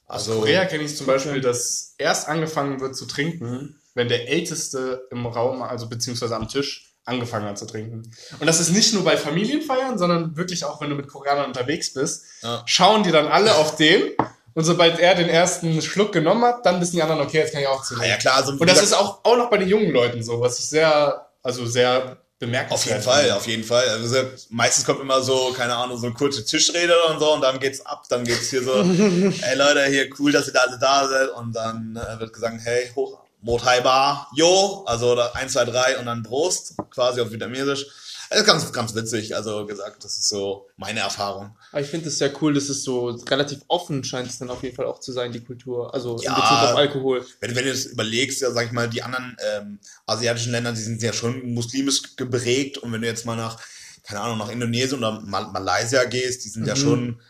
[0.06, 5.08] Also, Korea kenne ich zum Beispiel, dass erst angefangen wird zu trinken, wenn der Älteste
[5.12, 8.04] im Raum, also beziehungsweise am Tisch, angefangen hat zu trinken.
[8.40, 11.94] Und das ist nicht nur bei Familienfeiern, sondern wirklich auch, wenn du mit Koreanern unterwegs
[11.94, 12.64] bist, Ja.
[12.66, 14.12] schauen die dann alle auf den
[14.54, 17.62] und sobald er den ersten Schluck genommen hat, dann wissen die anderen, okay, jetzt kann
[17.62, 19.68] ich auch zu ah, ja klar, also, Und das ist auch, auch noch bei den
[19.68, 23.88] jungen Leuten so, was ich sehr, also sehr bemerkenswert Auf jeden Fall, auf jeden Fall.
[23.90, 24.16] Also
[24.50, 27.86] meistens kommt immer so, keine Ahnung, so eine kurze Tischrede und so und dann geht's
[27.86, 31.30] ab, dann geht's hier so, ey Leute, hier cool, dass ihr da alle da seid
[31.30, 35.98] und dann äh, wird gesagt, hey, hoch, Motai Bar, yo, also da 1, 2, 3
[36.00, 37.86] und dann Prost, quasi auf Vietnamesisch.
[38.30, 41.56] Das ist ganz, ganz witzig, also gesagt, das ist so meine Erfahrung.
[41.72, 44.64] Aber ich finde es sehr cool, dass es so relativ offen scheint es dann auf
[44.64, 45.94] jeden Fall auch zu sein, die Kultur.
[45.94, 46.30] Also Ja.
[46.30, 47.26] in Bezug auf Alkohol.
[47.42, 50.82] Wenn, wenn du das überlegst, ja, sag ich mal, die anderen ähm, asiatischen Länder, die
[50.82, 53.60] sind ja schon muslimisch geprägt und wenn du jetzt mal nach,
[54.04, 56.80] keine Ahnung, nach Indonesien oder Mal Malaysia gehst, die sind ja Mhm.
[56.80, 57.22] schon,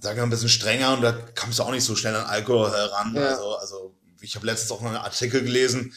[0.00, 2.24] sag ich mal, ein bisschen strenger und da kommst du auch nicht so schnell an
[2.26, 3.14] Alkohol heran.
[3.14, 3.28] Ja.
[3.28, 5.94] Also, also ich habe letztens auch noch einen Artikel gelesen,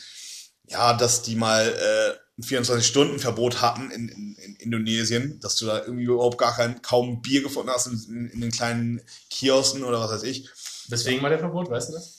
[0.68, 5.80] ja, dass die mal äh, ein 24-Stunden-Verbot hatten in, in, in Indonesien, dass du da
[5.80, 10.12] irgendwie überhaupt gar kein, kaum Bier gefunden hast in, in, den kleinen Kiosken oder was
[10.12, 10.50] weiß ich.
[10.88, 12.18] Deswegen war der Verbot, weißt du das?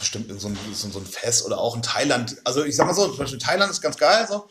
[0.00, 2.36] bestimmt in so ein, so, so ein Fest oder auch in Thailand.
[2.44, 4.48] Also ich sag mal so, zum Beispiel Thailand ist ganz geil so.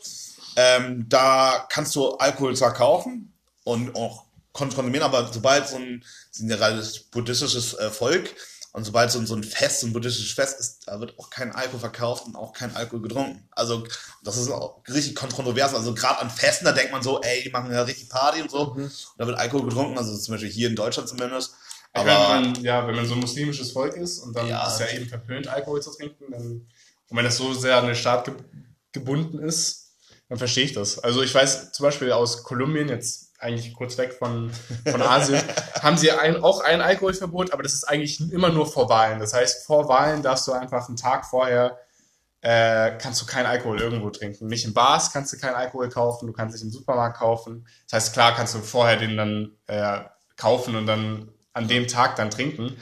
[0.56, 3.32] Ähm, da kannst du Alkohol zwar kaufen
[3.64, 6.04] und auch konsumieren, aber sobald so ein,
[6.38, 8.34] gerade das buddhistisches äh, Volk
[8.72, 11.28] und sobald so ein, so ein Fest, so ein buddhistisches Fest ist, da wird auch
[11.30, 13.48] kein Alkohol verkauft und auch kein Alkohol getrunken.
[13.50, 13.84] Also
[14.22, 15.74] das ist auch richtig kontrovers.
[15.74, 18.50] Also gerade an Festen, da denkt man so, ey, die machen ja richtig Party und
[18.50, 18.72] so.
[18.72, 21.54] Und da wird Alkohol getrunken, also zum Beispiel hier in Deutschland zumindest.
[21.92, 22.14] Aber wenn
[22.52, 24.66] man, ja, wenn man so ein muslimisches Volk ist und dann Ja.
[24.68, 26.42] ist ja eben verpönt, Alkohol zu trinken, dann,
[27.08, 28.34] und wenn das so sehr an den Staat ge
[28.92, 29.92] gebunden ist,
[30.28, 30.98] dann verstehe ich das.
[30.98, 34.50] Also ich weiß zum Beispiel aus Kolumbien, jetzt eigentlich kurz weg von,
[34.86, 35.40] von Asien,
[35.80, 39.18] haben sie ein, auch ein Alkoholverbot, aber das ist eigentlich immer nur vor Wahlen.
[39.18, 41.78] Das heißt, vor Wahlen darfst du einfach einen Tag vorher
[42.42, 44.46] äh, kannst du keinen Alkohol irgendwo trinken.
[44.46, 47.66] Nicht in Bars kannst du keinen Alkohol kaufen, du kannst nicht im Supermarkt kaufen.
[47.88, 50.00] Das heißt, klar kannst du vorher den dann äh,
[50.36, 52.76] kaufen und dann an dem Tag dann trinken.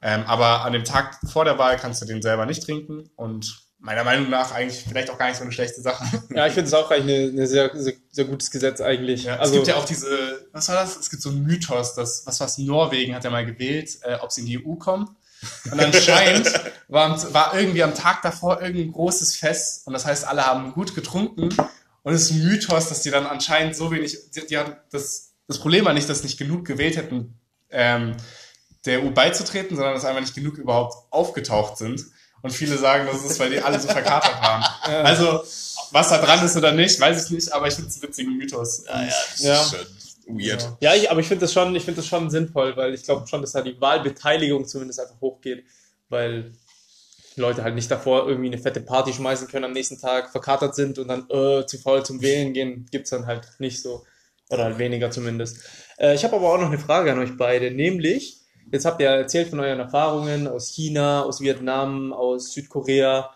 [0.00, 3.62] Ähm, aber an dem Tag vor der Wahl kannst du den selber nicht trinken und
[3.82, 6.04] meiner Meinung nach eigentlich vielleicht auch gar nicht so eine schlechte Sache.
[6.34, 9.24] Ja, ich finde es auch eigentlich eine sehr, sehr, sehr gutes Gesetz eigentlich.
[9.24, 10.96] Ja, also, es gibt ja auch diese, was war das?
[10.96, 14.32] Es gibt so einen Mythos, dass, was war's, Norwegen hat ja mal gewählt, äh, ob
[14.32, 15.16] sie in die EU kommen.
[15.70, 16.48] Und anscheinend
[16.88, 20.94] war, war irgendwie am Tag davor irgendein großes Fest und das heißt, alle haben gut
[20.94, 21.48] getrunken
[22.02, 25.34] und es ist ein Mythos, dass die dann anscheinend so wenig, die, die haben das,
[25.48, 27.38] das Problem war nicht, dass nicht genug gewählt hätten,
[27.70, 28.16] ähm,
[28.84, 32.04] der EU beizutreten, sondern dass einfach nicht genug überhaupt aufgetaucht sind.
[32.42, 34.64] Und viele sagen, das ist, weil die alle so verkatert waren.
[35.04, 35.42] Also,
[35.92, 38.36] was da dran ist oder nicht, weiß ich nicht, aber ich finde es einen witzigen
[38.36, 38.84] Mythos.
[38.86, 39.72] ja, ja, Ja.
[40.26, 40.62] weird.
[40.62, 40.76] Ja.
[40.80, 43.26] ja, ich, aber ich finde das schon, ich finde das schon sinnvoll, weil ich glaube
[43.28, 45.64] schon, dass da die Wahlbeteiligung zumindest einfach hochgeht,
[46.08, 46.52] weil
[47.36, 50.98] Leute halt nicht davor irgendwie eine fette Party schmeißen können, am nächsten Tag verkatert sind
[50.98, 54.04] und dann äh, zu faul zum Wählen gehen, gibt's dann halt nicht so.
[54.50, 55.58] Oder halt weniger zumindest.
[55.98, 58.41] Äh, ich habe aber auch noch eine Frage an euch beide, nämlich,
[58.72, 63.30] jetzt habt ihr erzählt von euren Erfahrungen aus China, aus Vietnam, aus Südkorea.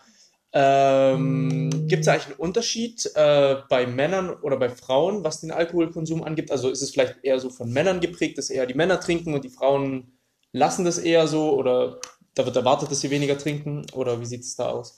[0.53, 6.23] Ähm, Gibt es eigentlich einen Unterschied äh, bei Männern oder bei Frauen, was den Alkoholkonsum
[6.23, 6.51] angibt?
[6.51, 9.43] Also ist es vielleicht eher so von Männern geprägt, dass eher die Männer trinken und
[9.43, 10.17] die Frauen
[10.51, 11.53] lassen das eher so?
[11.53, 11.99] Oder
[12.33, 13.85] da wird erwartet, dass sie weniger trinken?
[13.93, 14.95] Oder wie sieht es da aus?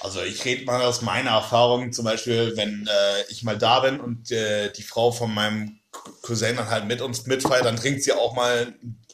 [0.00, 4.00] Also ich rede mal aus meiner Erfahrung, zum Beispiel, wenn äh, ich mal da bin
[4.00, 5.78] und äh, die Frau von meinem
[6.22, 9.05] Cousin dann halt mit uns mitfeiert, dann trinkt sie auch mal ein,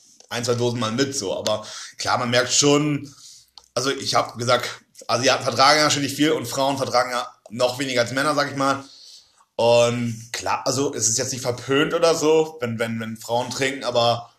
[0.44, 1.36] zwei Dosen mal mit so.
[1.36, 1.66] Aber
[1.98, 3.12] klar, man merkt schon,
[3.74, 4.68] also ich habe gesagt,
[5.06, 8.50] Asiaten vertragen ja schon nicht viel und Frauen vertragen ja noch weniger als Männer, sag
[8.50, 8.84] ich mal.
[9.56, 13.84] Und klar, also es ist jetzt nicht verpönt oder so, wenn, wenn, wenn Frauen trinken,
[13.84, 14.32] aber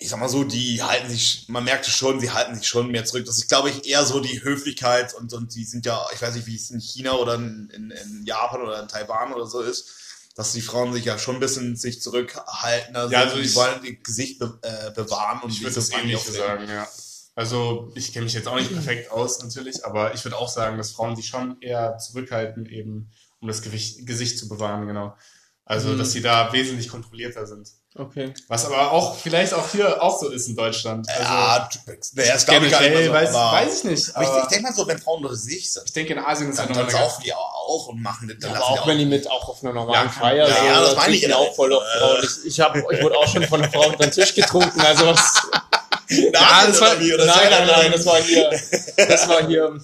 [0.00, 2.90] ich sag mal so, die halten sich, man merkt es schon, sie halten sich schon
[2.90, 3.24] mehr zurück.
[3.26, 6.36] Das ist, glaube ich, eher so die Höflichkeit und, und die sind ja, ich weiß
[6.36, 9.60] nicht, wie es in China oder in, in, in Japan oder in Taiwan oder so
[9.60, 9.90] ist.
[10.38, 12.94] Dass die Frauen sich ja schon ein bisschen sich zurückhalten.
[12.94, 15.90] Also, Ja, also die ich- wollen ihr Gesicht be äh, bewahren und Ich würde das
[15.90, 16.38] ähnlich auftreten.
[16.38, 16.86] sagen, ja.
[17.34, 20.76] Also ich kenne mich jetzt auch nicht perfekt aus natürlich, aber ich würde auch sagen,
[20.78, 25.16] dass Frauen sich schon eher zurückhalten, eben um das Gewicht, Gesicht zu bewahren, genau.
[25.64, 25.98] Also Mhm.
[25.98, 27.68] dass sie da wesentlich kontrollierter sind.
[27.96, 28.32] Okay.
[28.48, 31.08] Was aber auch vielleicht auch hier auch so ist in Deutschland.
[31.08, 31.68] Also Ja,
[32.14, 34.14] naja, das glaube ich gar nicht so, weiß, aber, weiß ich nicht.
[34.14, 36.18] aber ich, Aber ich denke mal so, wenn Frauen unter sich sind, ich denke in
[36.18, 38.38] Asien ist dann, halt dann saufen die auch und machen das.
[38.38, 40.66] Dann Aber lassen auch wenn die mit auch auf einer normalen Ja, Feier ja, sind,
[40.66, 41.36] ja, das da meine ich ja.
[41.36, 42.18] auch voll auf Frauen.
[42.22, 44.80] Ich, ich, hab, ich wurde auch schon von einer Frau unter den Tisch getrunken.
[44.80, 45.34] Also was,
[46.08, 48.48] Ja, das war, wie, oder nein, nein, nein, das war hier,
[48.96, 49.78] das war hier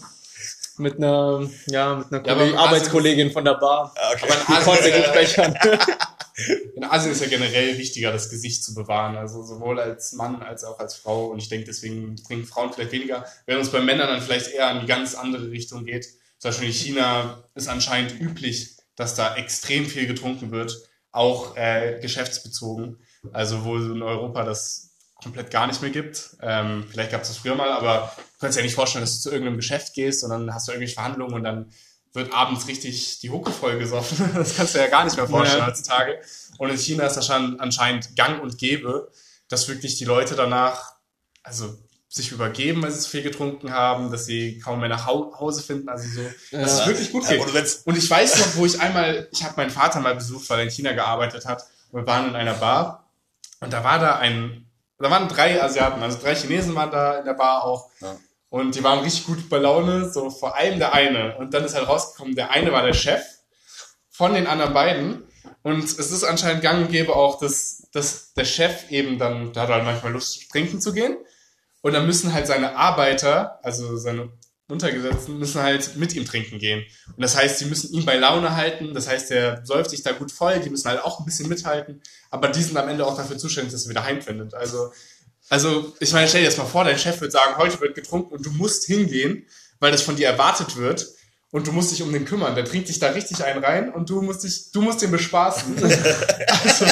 [0.77, 3.93] mit einer, ja, mit einer Ja, aber Arbeitskollegin von der Bar.
[3.97, 4.25] Ja, okay.
[4.25, 5.59] Aber in Die konnte gut bechern.
[6.75, 9.17] in Asien ist ja generell wichtiger, das Gesicht zu bewahren.
[9.17, 11.27] Also sowohl als Mann als auch als Frau.
[11.27, 13.25] Und ich denke, deswegen trinken Frauen vielleicht weniger.
[13.47, 16.07] Während es bei Männern dann vielleicht eher in die ganz andere Richtung geht.
[16.39, 20.77] Zum Beispiel in China ist anscheinend üblich, dass da extrem viel getrunken wird.
[21.13, 22.99] Auch äh, geschäftsbezogen.
[23.33, 24.91] Also wo in Europa das
[25.23, 26.37] komplett gar nicht mehr gibt.
[26.43, 29.17] Ähm, vielleicht gab es das früher mal, aber du kannst dir ja nicht vorstellen, dass
[29.17, 31.73] du zu irgendeinem Geschäft gehst und dann hast du irgendwelche Verhandlungen und dann
[32.15, 34.31] wird abends richtig die Hucke voll gesoffen.
[34.35, 35.67] Das kannst du ja gar nicht mehr vorstellen Ja.
[35.69, 36.21] heutzutage.
[36.59, 39.11] Und in China ist das schon anscheinend gang und gäbe,
[39.49, 40.95] dass wirklich die Leute danach,
[41.43, 41.77] also
[42.09, 45.63] sich übergeben, weil sie zu viel getrunken haben, dass sie kaum mehr nach Hau Hause
[45.63, 46.23] finden, also so,
[46.57, 46.87] dass es Ja.
[46.87, 47.81] wirklich gut Ja, geht.
[47.85, 50.65] Und ich weiß noch, wo ich einmal, ich habe meinen Vater mal besucht, weil er
[50.65, 51.65] in China gearbeitet hat.
[51.91, 53.11] Und wir waren in einer Bar
[53.61, 57.25] und da war da ein, da waren drei Asiaten, also drei Chinesen waren da in
[57.25, 57.91] der Bar auch.
[58.01, 58.17] Ja.
[58.55, 61.37] Und die waren richtig gut bei Laune, so vor allem der eine.
[61.39, 63.21] Und dann ist halt rausgekommen, der eine war der Chef
[64.11, 65.25] von den anderen beiden.
[65.65, 69.65] Und es ist anscheinend gang und gäbe auch, dass, dass der Chef eben dann, der
[69.65, 71.17] hat halt manchmal Lust, trinken zu gehen.
[71.81, 74.31] Und dann müssen halt seine Arbeiter, also seine
[74.69, 76.85] Untergesetzten, müssen halt mit ihm trinken gehen.
[77.09, 78.95] Und das heißt, die müssen ihn bei Laune halten.
[78.95, 80.61] Das heißt, der säuft sich da gut voll.
[80.61, 82.03] Die müssen halt auch ein bisschen mithalten.
[82.31, 84.55] Aber die sind am Ende auch dafür zuständig, dass er wieder heimfindet.
[84.55, 84.93] Also,
[85.49, 88.35] also, ich meine, stell dir das mal vor, dein Chef wird sagen, heute wird getrunken
[88.35, 89.47] und du musst hingehen,
[89.79, 91.07] weil das von dir erwartet wird.
[91.51, 92.57] Und du musst dich um den kümmern.
[92.57, 95.77] Der trinkt dich da richtig einen rein und du musst dich, du musst den bespaßen.
[95.85, 96.87] also,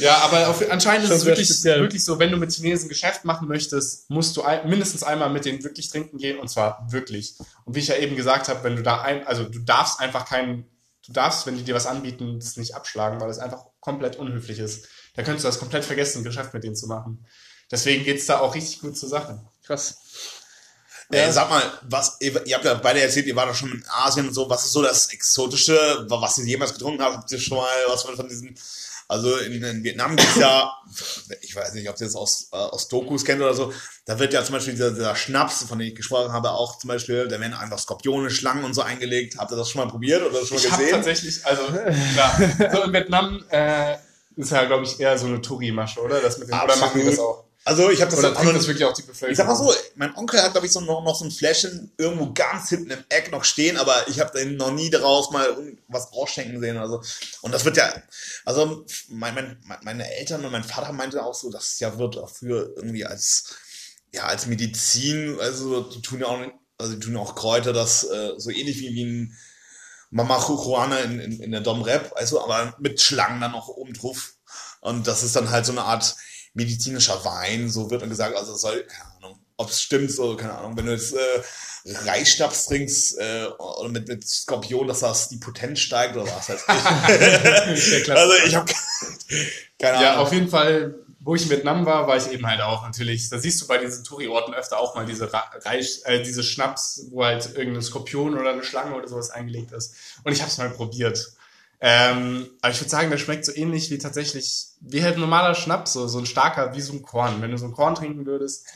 [0.00, 1.80] ja, aber auf, anscheinend ist Schon es sehr wirklich, speziell.
[1.80, 5.44] wirklich so, wenn du mit Chinesen Geschäft machen möchtest, musst du ein, mindestens einmal mit
[5.44, 7.36] denen wirklich trinken gehen und zwar wirklich.
[7.64, 10.26] Und wie ich ja eben gesagt habe, wenn du da ein, also du darfst einfach
[10.26, 10.66] keinen,
[11.06, 14.58] du darfst, wenn die dir was anbieten, das nicht abschlagen, weil es einfach komplett unhöflich
[14.58, 14.88] ist.
[15.14, 17.24] Da könntest du das komplett vergessen, ein Geschäft mit denen zu machen.
[17.70, 19.40] Deswegen geht's da auch richtig gut zur Sache.
[19.64, 19.96] Krass.
[21.10, 23.84] Äh, sag mal, was, ihr, ihr habt ja beide erzählt, ihr wart doch schon in
[23.88, 24.48] Asien und so.
[24.48, 27.16] Was ist so das Exotische, was ihr jemals getrunken habt?
[27.16, 28.56] Habt ihr schon mal was von, von diesen,
[29.06, 30.72] also in, in Vietnam gibt's ja,
[31.42, 33.72] ich weiß nicht, ob ihr das aus, äh, aus Dokus kennt oder so,
[34.06, 36.88] da wird ja zum Beispiel dieser, dieser Schnaps, von dem ich gesprochen habe, auch zum
[36.88, 39.36] Beispiel, da werden einfach Skorpione, Schlangen und so eingelegt.
[39.38, 40.96] Habt ihr das schon mal probiert oder schon mal Ich habe gesehen?
[40.96, 41.62] tatsächlich, also
[42.14, 43.96] klar, so in Vietnam äh,
[44.36, 46.20] ist ja, glaube ich, eher so eine Touri-Masche, oder?
[46.20, 47.44] Das mit den, oder machen die das auch?
[47.66, 49.30] Also ich habe das noch- das wirklich auch die Bevölkerung?
[49.32, 51.90] Ich sag mal so, mein Onkel hat, glaube ich, so noch, noch so ein Fläschchen
[51.96, 55.46] irgendwo ganz hinten im Eck noch stehen, aber ich habe den noch nie daraus mal
[55.88, 57.02] was ausschenken sehen oder so.
[57.40, 57.90] Und das wird ja,
[58.44, 62.70] also mein, mein, meine Eltern und mein Vater meinte auch so, das ja wird dafür
[62.76, 63.54] irgendwie als,
[64.12, 66.40] ja, als Medizin, also die tun ja auch,
[66.76, 69.38] also die tun ja auch Kräuter, das äh, so ähnlich wie, wie ein
[70.14, 73.94] Mama Juana in, in, in der Dom Rep, also aber mit Schlangen dann noch oben
[73.94, 74.34] drauf.
[74.80, 76.14] Und das ist dann halt so eine Art
[76.54, 80.56] medizinischer Wein, so wird dann gesagt, also soll, keine Ahnung, ob es stimmt, so, keine
[80.56, 81.42] Ahnung, wenn du jetzt äh,
[82.06, 86.64] Reisschnaps trinkst äh, oder mit, mit Skorpion, dass das die Potenz steigt oder was heißt
[86.68, 88.08] ich.
[88.14, 88.72] Also ich habe
[89.80, 90.26] keine Ja, Ahnung.
[90.26, 93.28] auf jeden Fall, wo ich in Vietnam war, war ich eben halt auch natürlich.
[93.30, 97.06] Da siehst du bei diesen Touri-Orten öfter auch mal diese Ra- Reich, äh, diese Schnaps,
[97.10, 99.94] wo halt irgendein Skorpion oder eine Schlange oder sowas eingelegt ist.
[100.22, 101.32] Und ich habe es mal probiert.
[101.80, 105.54] Ähm, aber ich würde sagen, der schmeckt so ähnlich wie tatsächlich, wie halt ein normaler
[105.54, 107.40] Schnaps, so, so ein starker, wie so ein Korn.
[107.42, 108.66] Wenn du so ein Korn trinken würdest,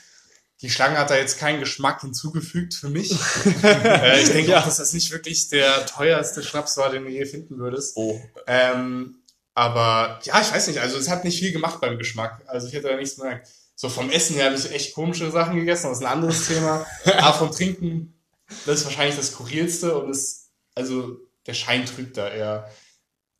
[0.60, 3.12] die Schlange hat da jetzt keinen Geschmack hinzugefügt für mich.
[3.62, 4.60] äh, ich denke Ja.
[4.60, 7.92] auch, dass das nicht wirklich der teuerste Schnaps war, den du je finden würdest.
[7.96, 8.20] Oh.
[8.46, 9.17] Ähm,
[9.58, 12.42] aber ja, ich weiß nicht, also es hat nicht viel gemacht beim Geschmack.
[12.46, 13.48] Also ich hätte da nichts gemerkt.
[13.74, 16.86] So vom Essen her habe ich echt komische Sachen gegessen, das ist ein anderes Thema.
[17.18, 18.14] Aber vom Trinken,
[18.66, 21.16] das ist wahrscheinlich das Skurrilste und es, also
[21.46, 22.70] der Schein trügt da eher.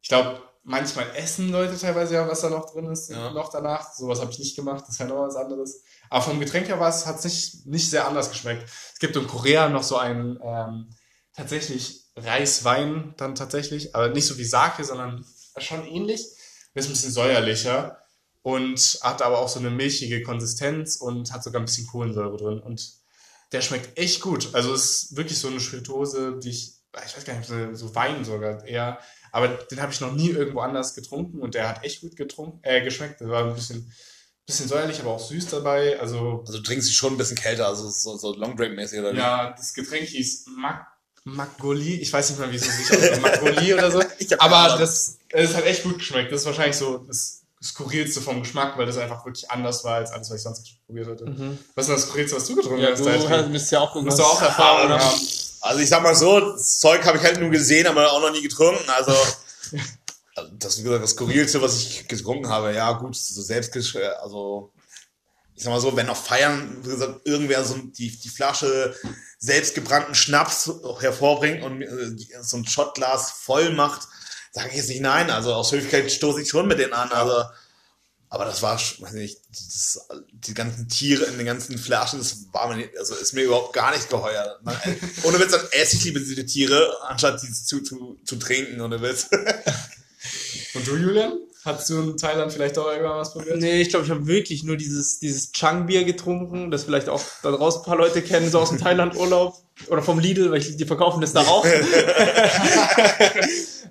[0.03, 3.31] Ich glaube, manchmal essen Leute teilweise ja, was da noch drin ist, Ja.
[3.31, 3.93] noch danach.
[3.93, 5.85] Sowas habe ich nicht gemacht, das wäre noch was anderes.
[6.11, 8.69] Aber vom Getränk her war es, hat nicht, nicht sehr anders geschmeckt.
[8.93, 10.91] Es gibt in Korea noch so einen ähm,
[11.33, 15.25] tatsächlich Reiswein dann tatsächlich, aber nicht so wie Sake, sondern
[15.61, 16.25] schon ähnlich.
[16.75, 17.99] Der ist ein bisschen säuerlicher
[18.43, 22.61] und hat aber auch so eine milchige Konsistenz und hat sogar ein bisschen Kohlensäure drin
[22.61, 22.93] und
[23.53, 24.55] der schmeckt echt gut.
[24.55, 28.25] Also es ist wirklich so eine Spirituose, die ich ich weiß gar nicht, so, Wein
[28.25, 28.99] sogar eher.
[29.31, 32.61] Aber den habe ich noch nie irgendwo anders getrunken und der hat echt gut getrunken,
[32.63, 33.21] äh, geschmeckt.
[33.21, 33.93] Der war ein bisschen,
[34.47, 36.01] bisschen säuerlich, aber auch süß dabei.
[36.01, 39.15] Also, Also du trinkst schon ein bisschen kälter, also so, so Long Drink mäßig oder
[39.15, 40.87] ja, das Getränk hieß Mag
[41.35, 41.95] Magoli.
[41.97, 43.23] Ich weiß nicht mal, wie es sich ausspricht.
[43.23, 44.03] Magoli oder so.
[44.39, 46.33] Aber das, es hat echt gut geschmeckt.
[46.33, 50.11] Das ist wahrscheinlich so das skurrilste vom Geschmack, weil das einfach wirklich anders war als
[50.13, 51.27] alles, was ich sonst probiert hatte.
[51.75, 53.01] Was ist denn das skurrilste, was du getrunken Ja, hast?
[53.05, 54.97] du bist ja auch Du hast doch auch Erfahrung, oder?
[54.99, 55.15] ja.
[55.61, 58.31] Also ich sag mal so, das Zeug habe ich halt nur gesehen, aber auch noch
[58.31, 58.89] nie getrunken.
[58.89, 59.13] Also
[60.37, 62.73] also das wie gesagt das skurrilste, was ich getrunken habe.
[62.75, 63.75] Ja gut, so selbst
[64.23, 64.71] also
[65.59, 68.95] ich sag mal so, wenn auf Feiern wie gesagt, irgendwer so die, die Flasche
[69.39, 74.07] selbstgebrannten Schnaps hervorbringt und äh, so ein Shotglas voll macht,
[74.53, 75.31] sage ich jetzt nicht nein.
[75.31, 77.11] Also aus Höflichkeit stoße ich schon mit denen an.
[77.11, 77.43] Also
[78.31, 82.69] aber das war, weiß nicht, das, die ganzen Tiere in den ganzen Flaschen, das war
[82.69, 84.61] mir nicht, also ist mir überhaupt gar nicht geheuer.
[84.63, 84.77] Man,
[85.25, 89.01] ohne Witz, dann esse ich lieber diese Tiere, anstatt sie zu, zu, zu trinken, ohne
[89.03, 89.29] Witz.
[90.75, 91.39] Und du, Julian?
[91.69, 93.59] Hast du in Thailand vielleicht auch irgendwann was probiert?
[93.59, 97.51] Nee, ich glaube, ich habe wirklich nur dieses, dieses Chang-Bier getrunken, das vielleicht auch da
[97.51, 99.55] draußen ein paar Leute kennen, so aus dem Thailand-Urlaub.
[99.89, 101.65] Oder vom Lidl, weil ich, die verkaufen das da auch.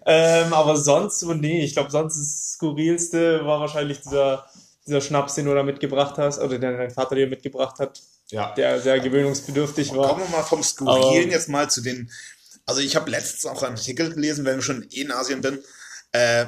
[0.06, 4.46] ähm, aber sonst so, nee, ich glaube, sonst das Skurrilste war wahrscheinlich dieser,
[4.86, 8.54] dieser Schnaps, den du da mitgebracht hast, oder den dein Vater dir mitgebracht hat, Ja.
[8.56, 10.10] der sehr gewöhnungsbedürftig war.
[10.10, 12.10] Kommen wir mal vom Skurrilen Aber- jetzt mal zu den,
[12.66, 15.60] also ich habe letztens auch einen Artikel gelesen, wenn ich schon eh in Asien bin,
[16.12, 16.46] äh,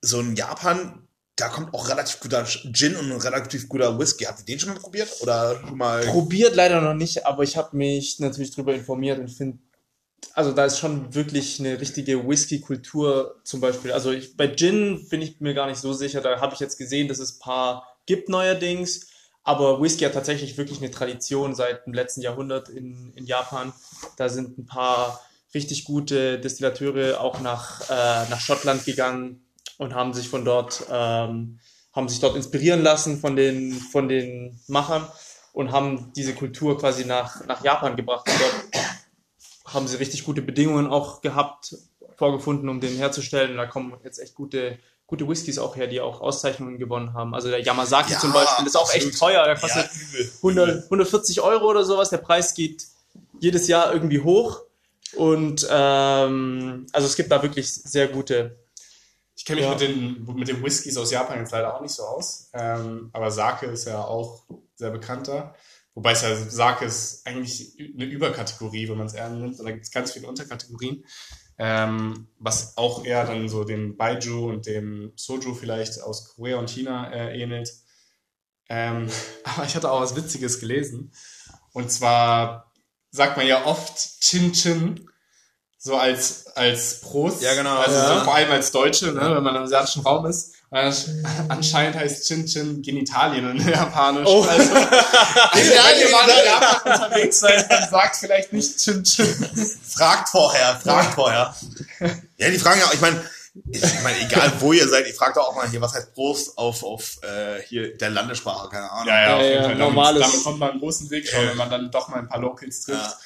[0.00, 4.24] so in Japan, da kommt auch relativ guter Gin und ein relativ guter Whisky.
[4.24, 5.08] Habt ihr den schon mal probiert?
[5.20, 6.04] Oder mal?
[6.04, 9.58] Probiert leider noch nicht, aber ich habe mich natürlich darüber informiert und finde,
[10.34, 13.92] also da ist schon wirklich eine richtige Whisky-Kultur zum Beispiel.
[13.92, 16.20] Also ich, bei Gin bin ich mir gar nicht so sicher.
[16.20, 19.06] Da habe ich jetzt gesehen, dass es ein paar gibt neuerdings.
[19.44, 23.72] Aber Whisky hat tatsächlich wirklich eine Tradition seit dem letzten Jahrhundert in, in Japan.
[24.16, 29.47] Da sind ein paar richtig gute Destillateure auch nach, äh, nach Schottland gegangen
[29.78, 31.58] und haben sich von dort, ähm,
[31.94, 35.06] haben sich dort inspirieren lassen von den, von den Machern
[35.52, 38.28] und haben diese Kultur quasi nach, nach Japan gebracht.
[38.28, 41.76] Und dort haben sie richtig gute Bedingungen auch gehabt,
[42.16, 43.52] vorgefunden, um den herzustellen.
[43.52, 47.34] Und da kommen jetzt echt gute, gute Whiskys auch her, die auch Auszeichnungen gewonnen haben.
[47.34, 49.44] Also der Yamazaki Ja, zum Beispiel ist auch echt teuer.
[49.44, 50.32] Der kostet Ja, übel.
[50.36, 52.10] 100, 140 Euro oder sowas.
[52.10, 52.86] Der Preis geht
[53.40, 54.62] jedes Jahr irgendwie hoch.
[55.16, 58.56] Und ähm, also es gibt da wirklich sehr gute.
[59.38, 59.72] Ich kenne mich Ja.
[59.72, 62.50] mit, den, mit den Whiskys aus Japan jetzt leider auch nicht so aus.
[62.54, 64.42] Ähm, aber Sake ist ja auch
[64.74, 65.54] sehr bekannter.
[65.94, 69.60] Wobei es ja Sake ist eigentlich eine Überkategorie, wenn man es eher nimmt.
[69.60, 71.04] Und da gibt es ganz viele Unterkategorien.
[71.56, 76.68] Ähm, was auch eher dann so dem Baiju und dem Soju vielleicht aus Korea und
[76.68, 77.72] China äh, ähnelt.
[78.68, 79.08] Ähm,
[79.44, 81.12] aber ich hatte auch was Witziges gelesen.
[81.72, 82.72] Und zwar
[83.12, 85.08] sagt man ja oft Chin Chin
[85.78, 87.40] so als, als Prost.
[87.40, 87.78] Ja, genau.
[87.78, 88.18] Also Ja.
[88.18, 90.52] so vor allem als Deutsche, ne, wenn man im asiatischen Raum ist.
[91.48, 94.26] Anscheinend heißt Chin Chin Genitalien in Japanisch.
[94.28, 94.42] Oh.
[94.42, 99.26] Also, also wenn ihr mal in Japan unterwegs seid, dann sagt vielleicht nicht Chin Chin.
[99.86, 101.54] Fragt vorher, fragt vorher.
[102.36, 103.24] Ja, die fragen ja auch, ich meine,
[103.70, 106.58] ich meine, egal wo ihr seid, ihr fragt doch auch mal hier, was heißt Prost
[106.58, 109.06] auf, auf äh, hier der Landessprache, keine Ahnung.
[109.08, 109.70] Ja, ja, auf Ja, jeden ja, Fall.
[109.78, 112.28] Damit, normales- damit kommt man einen großen Weg schon, wenn man dann doch mal ein
[112.28, 113.00] paar Locals trifft.
[113.00, 113.16] Ja.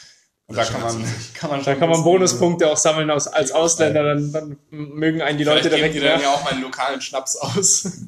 [0.46, 4.02] Und da kann man, kann man Da kann man Bonuspunkte auch sammeln aus, als Ausländer,
[4.02, 7.00] dann, dann mögen einen die Vielleicht Leute geben direkt die dann ja auch meinen lokalen
[7.00, 7.88] Schnaps aus.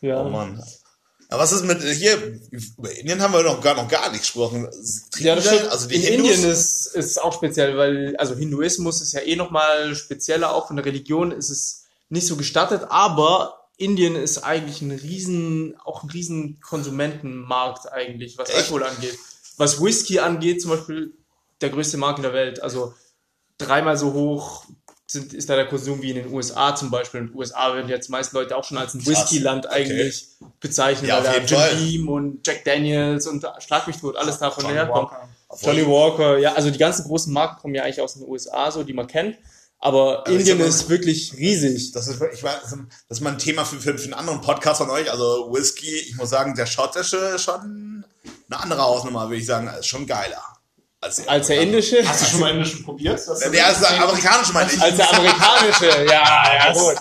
[0.00, 0.22] Ja.
[0.22, 0.62] Oh Mann.
[1.28, 2.40] Aber was ist mit hier?
[2.50, 4.68] Über Indien haben wir noch gar noch gar nicht gesprochen.
[5.10, 5.68] Trinken Ja, das stimmt.
[5.70, 9.36] also die in Hindus, Indien ist ist auch speziell, weil also Hinduismus ist ja eh
[9.36, 14.38] noch mal spezieller, auch von der Religion ist es nicht so gestattet, aber Indien ist
[14.38, 18.58] eigentlich ein riesen, auch ein riesen Konsumentenmarkt eigentlich, was Echt?
[18.58, 19.16] Alkohol angeht.
[19.60, 21.12] Was Whisky angeht, zum Beispiel
[21.60, 22.62] der größte Markt in der Welt.
[22.62, 22.94] Also
[23.58, 24.64] dreimal so hoch
[25.06, 27.20] sind, ist da der Konsum wie in den USA zum Beispiel.
[27.20, 29.04] Und USA werden jetzt meist Leute auch schon als ein.
[29.04, 30.28] Whisky-Land eigentlich
[30.60, 31.78] bezeichnen, Ja, weil da Jim.
[31.78, 35.10] Beam und Jack Daniels und Schlag mich tot, alles davon Johnny herkommt.
[35.10, 35.28] Walker.
[35.62, 38.82] Johnny Walker, ja, also die ganzen großen Marken kommen ja eigentlich aus den USA, so
[38.84, 39.36] die man kennt.
[39.78, 41.92] Aber Also Indien ist wirklich riesig.
[41.92, 44.80] das ist, ich weiß, das ist mal ein Thema für, für, für einen anderen Podcast
[44.80, 45.10] von euch.
[45.10, 48.04] Also Whisky, ich muss sagen, der schottische schon
[48.50, 50.42] eine andere Hausnummer, würde ich sagen, ist schon geiler.
[51.02, 53.18] Als, Als der indische, Hast du schon mal indischen probiert?
[53.26, 54.82] Das Der, der ist der amerikanische, meine ich.
[54.82, 56.96] als der amerikanische, ja, ja, gut.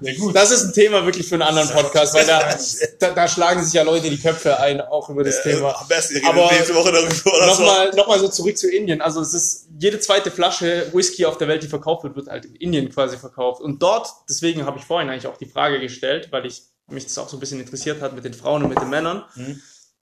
[0.00, 0.36] Ja, gut.
[0.36, 2.54] Das ist ein Thema wirklich für einen anderen Podcast, weil da,
[2.98, 5.80] da, da schlagen sich ja Leute die Köpfe ein, auch über das Thema.
[5.80, 7.96] Am besten, wir reden Aber nächste Woche darüber oder so.
[7.96, 9.00] Nochmal, so zurück zu Indien.
[9.00, 12.44] Also es ist jede zweite Flasche Whisky auf der Welt, die verkauft wird, wird halt
[12.44, 13.62] in Indien quasi verkauft.
[13.62, 17.16] Und dort, deswegen habe ich vorhin eigentlich auch die Frage gestellt, weil ich mich das
[17.16, 19.24] auch so ein bisschen interessiert hat mit den Frauen und mit den Männern.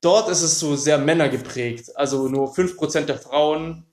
[0.01, 1.97] Dort ist es so sehr männergeprägt.
[1.97, 3.87] Also nur 5% der Frauen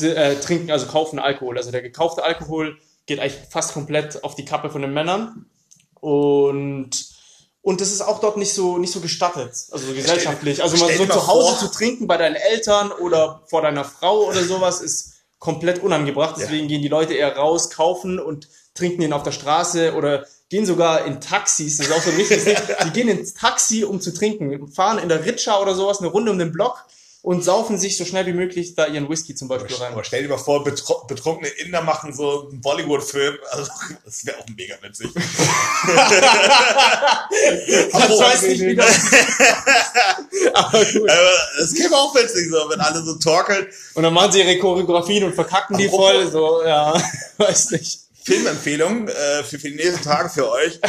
[0.00, 1.58] äh, trinken, also kaufen Alkohol.
[1.58, 5.46] Also der gekaufte Alkohol geht eigentlich fast komplett auf die Kappe von den Männern.
[6.00, 6.90] Und,
[7.60, 10.62] und das ist auch dort nicht so, nicht so gestattet, also so gesellschaftlich.
[10.62, 14.24] Also mal so zu Hause vor- zu trinken bei deinen Eltern oder vor deiner Frau
[14.24, 16.36] oder sowas ist komplett unangebracht.
[16.38, 20.66] Deswegen gehen die Leute eher raus, kaufen und trinken ihn auf der Straße oder gehen
[20.66, 21.78] sogar in Taxis.
[21.78, 22.56] Das ist auch so ein wichtiges Ding.
[22.84, 26.30] Die gehen ins Taxi, um zu trinken, fahren in der Ritscha oder sowas eine Runde
[26.30, 26.84] um den Block
[27.22, 29.94] und saufen sich so schnell wie möglich da ihren Whisky zum Beispiel rein.
[29.94, 33.38] Aber stell dir mal vor, betro betrunkene Inder machen so einen Bollywood-Film.
[33.50, 33.70] Also,
[34.04, 35.08] das wäre auch mega witzig.
[37.32, 38.94] Ich weiß nicht, wie das
[40.54, 41.08] Aber gut.
[41.08, 41.30] Aber
[41.62, 43.66] es käme auch witzig, so, wenn alle so torkeln.
[43.94, 46.92] Und dann machen sie ihre Choreografien und verkacken die voll, so, ja,
[47.38, 48.02] weiß nicht.
[48.24, 50.80] Filmempfehlung äh, für, für die nächsten Tage für euch.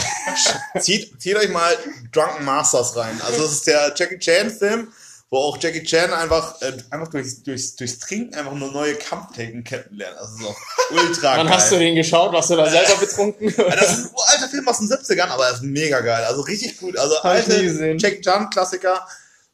[0.79, 1.75] zieht, zieht euch mal
[2.11, 3.19] Drunken Masters rein.
[3.25, 4.87] Also es ist der Jackie Chan Film,
[5.29, 9.63] wo auch Jackie Chan einfach, äh, einfach durchs, durchs, durchs Trinken einfach nur neue Kampftechniken
[9.63, 10.17] kennenlernt.
[10.17, 10.57] Also auch
[10.91, 11.55] ultra Wann geil.
[11.55, 12.31] hast du den geschaut?
[12.33, 13.49] Warst du da selber betrunken?
[13.57, 16.23] Ja, Das ist ein alter Film aus den 70ern, aber er ist mega geil.
[16.25, 16.97] Also richtig gut.
[16.97, 17.95] Also alte.
[17.97, 19.07] Jackie Chan Klassiker.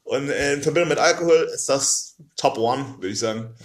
[0.03, 3.55] Und in Verbindung mit Alkohol ist das Top One, würde ich sagen.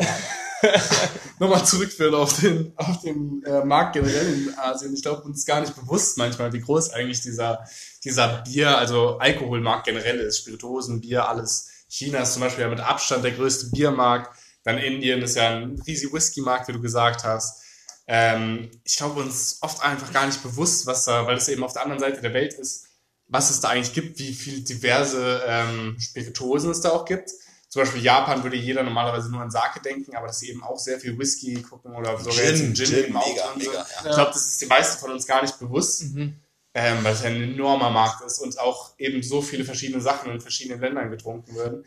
[1.38, 4.94] Nochmal zurückführen auf den, auf den äh, Markt generell in Asien.
[4.94, 7.64] Ich glaube, uns ist gar nicht bewusst manchmal, wie groß eigentlich dieser,
[8.04, 10.38] dieser Bier, also Alkoholmarkt generell ist.
[10.38, 11.70] Spirituosen, Bier, alles.
[11.88, 14.36] China ist zum Beispiel ja mit Abstand der größte Biermarkt.
[14.64, 17.62] Dann Indien ist ja ein riesiger Whisky-Markt, wie du gesagt hast.
[18.06, 21.72] Ähm, ich glaube, uns oft einfach gar nicht bewusst, was da, weil es eben auf
[21.72, 22.86] der anderen Seite der Welt ist,
[23.28, 27.30] was es da eigentlich gibt, wie viel diverse ähm, Spirituosen es da auch gibt.
[27.74, 30.78] Zum Beispiel Japan würde jeder normalerweise nur an Sake denken, aber dass sie eben auch
[30.78, 33.72] sehr viel Whisky gucken oder sogar Gin, eben auch mega, mega.
[33.72, 33.84] Ja.
[34.10, 36.36] Ich glaube, das ist den meisten von uns gar nicht bewusst, Mhm.
[36.72, 40.30] ähm, weil es ja ein enormer Markt ist und auch eben so viele verschiedene Sachen
[40.30, 41.84] in verschiedenen Ländern getrunken werden.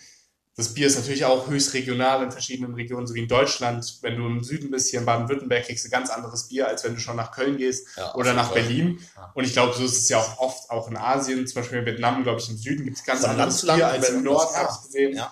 [0.57, 3.99] Das Bier ist natürlich auch höchst regional in verschiedenen Regionen, so wie in Deutschland.
[4.01, 6.95] Wenn du im Süden bist, hier in Baden-Württemberg, kriegst du ganz anderes Bier, als wenn
[6.95, 8.63] du schon nach Köln gehst Ja, oder nach Fall.
[8.63, 8.99] Berlin.
[9.35, 11.85] Und ich glaube, so ist es ja auch oft auch in Asien, zum Beispiel in
[11.85, 14.69] Vietnam, glaube ich, im Süden gibt es ganz anderes Land Bier als im Norden, habe
[14.75, 15.15] ich gesehen.
[15.15, 15.31] Ja.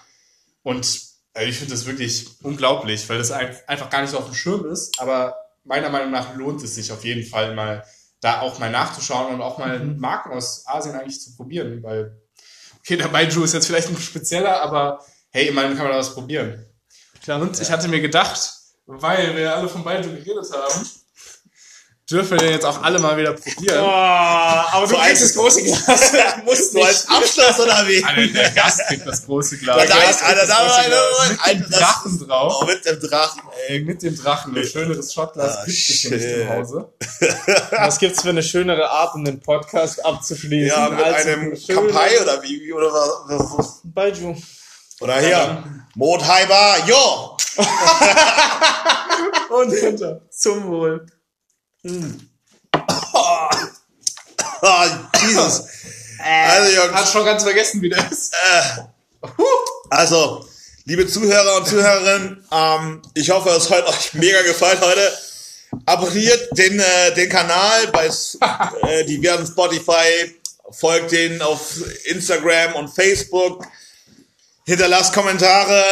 [0.65, 0.99] Und
[1.35, 4.33] äh, ich finde das wirklich unglaublich, weil das ein- einfach gar nicht so auf dem
[4.33, 4.99] Schirm ist.
[4.99, 7.83] Aber meiner Meinung nach lohnt es sich auf jeden Fall mal,
[8.19, 11.83] da auch mal nachzuschauen und auch mal Marken aus Asien eigentlich zu probieren.
[11.83, 12.19] Weil,
[12.79, 16.15] okay, der Baiju ist jetzt vielleicht ein spezieller, aber hey, immerhin kann man da was
[16.15, 16.65] probieren.
[17.21, 17.39] Klar.
[17.41, 18.51] Und ich hatte mir gedacht,
[18.87, 20.89] weil wir alle von Baiju geredet haben,
[22.09, 23.79] dürfen wir den jetzt auch alle mal wieder probieren.
[23.83, 26.13] Oh, aber So du kriegst das große Glas.
[26.45, 28.03] Muss So als Abschluss oder wie?
[28.03, 29.77] Alter, der Gast kriegt das große Glas.
[29.77, 30.77] Nein, Der Gast kriegt Alter, das da Glas.
[30.85, 32.57] eine- Mit ein- dem Drachen drauf.
[32.61, 33.41] Oh, mit dem Drachen.
[33.67, 34.55] Ey, mit dem Drachen.
[34.55, 36.93] Ein schöneres Shotglas Ah, gibt es hier nicht im Hause.
[37.71, 40.67] Was gibt's für eine schönere Art, um den Podcast abzuschließen?
[40.77, 44.35] Ja, mit als einem Kampai oder wie, oder was, was Baiju.
[45.01, 45.63] Oder hier,
[45.95, 47.35] Mothaiber, jo!
[49.49, 50.21] Und runter.
[50.29, 51.05] Zum Wohl.
[51.85, 53.49] Oh,
[55.21, 55.63] Jesus.
[56.19, 58.33] Also, Jungs, Hat schon ganz vergessen, wie der ist.
[59.89, 60.47] also,
[60.85, 65.11] liebe Zuhörer und Zuhörerinnen, ähm, ich hoffe, es hat euch mega gefallen heute.
[65.85, 68.09] Abonniert den, äh, den Kanal bei
[68.87, 70.35] äh, diversen Spotify,
[70.71, 73.63] folgt denen auf Instagram und Facebook.
[74.67, 75.83] Hinterlasst Kommentare,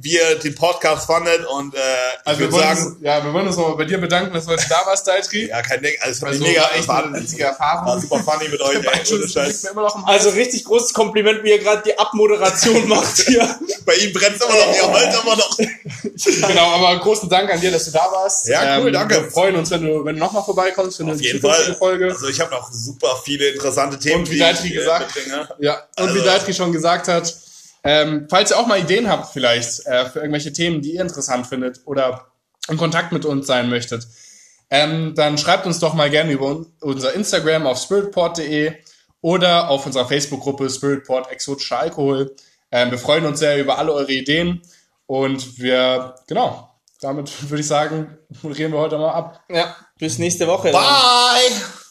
[0.00, 3.24] wie ihr den Podcast fandet und äh, ich Also wir würde wollen, sagen, uns, ja,
[3.24, 5.46] wir wollen uns nochmal bei dir bedanken, dass du heute da warst, Daitri.
[5.48, 8.00] ja, kein Ding, also Also mega war echt eine witzige war Erfahrung.
[8.00, 9.66] super funny mit euch, ey, ohne Scheiß.
[10.06, 13.48] Also richtig großes Kompliment, wie ihr gerade die Abmoderation macht hier.
[13.84, 15.58] Bei ihm brennt immer noch, ihr heult immer noch.
[16.48, 18.46] Genau, aber großen Dank an dir, dass du da warst.
[18.48, 19.22] Ähm, Ja, cool, danke.
[19.22, 21.76] Wir freuen uns, wenn du, wenn du nochmal vorbeikommst für eine Auf jeden Fall.
[21.76, 22.06] Folge.
[22.06, 24.20] Also ich habe noch super viele interessante Themen.
[24.24, 25.14] Und wie äh, gesagt-.
[25.60, 27.32] Ja, und wie Also- Deitri schon gesagt hat,
[27.86, 31.46] ähm, falls ihr auch mal Ideen habt vielleicht äh, für irgendwelche Themen, die ihr interessant
[31.46, 32.26] findet oder
[32.68, 34.06] in Kontakt mit uns sein möchtet,
[34.70, 38.72] ähm, dann schreibt uns doch mal gerne über un unser Instagram auf spiritport.de
[39.20, 42.34] oder auf unserer Facebook-Gruppe Spiritport Exotischer Alkohol.
[42.72, 44.62] Ähm, wir freuen uns sehr über alle eure Ideen
[45.06, 46.70] und wir, genau,
[47.00, 49.44] damit würde ich sagen, moderieren wir heute mal ab.
[49.48, 50.72] Ja, bis nächste Woche.
[50.72, 51.85] Bye!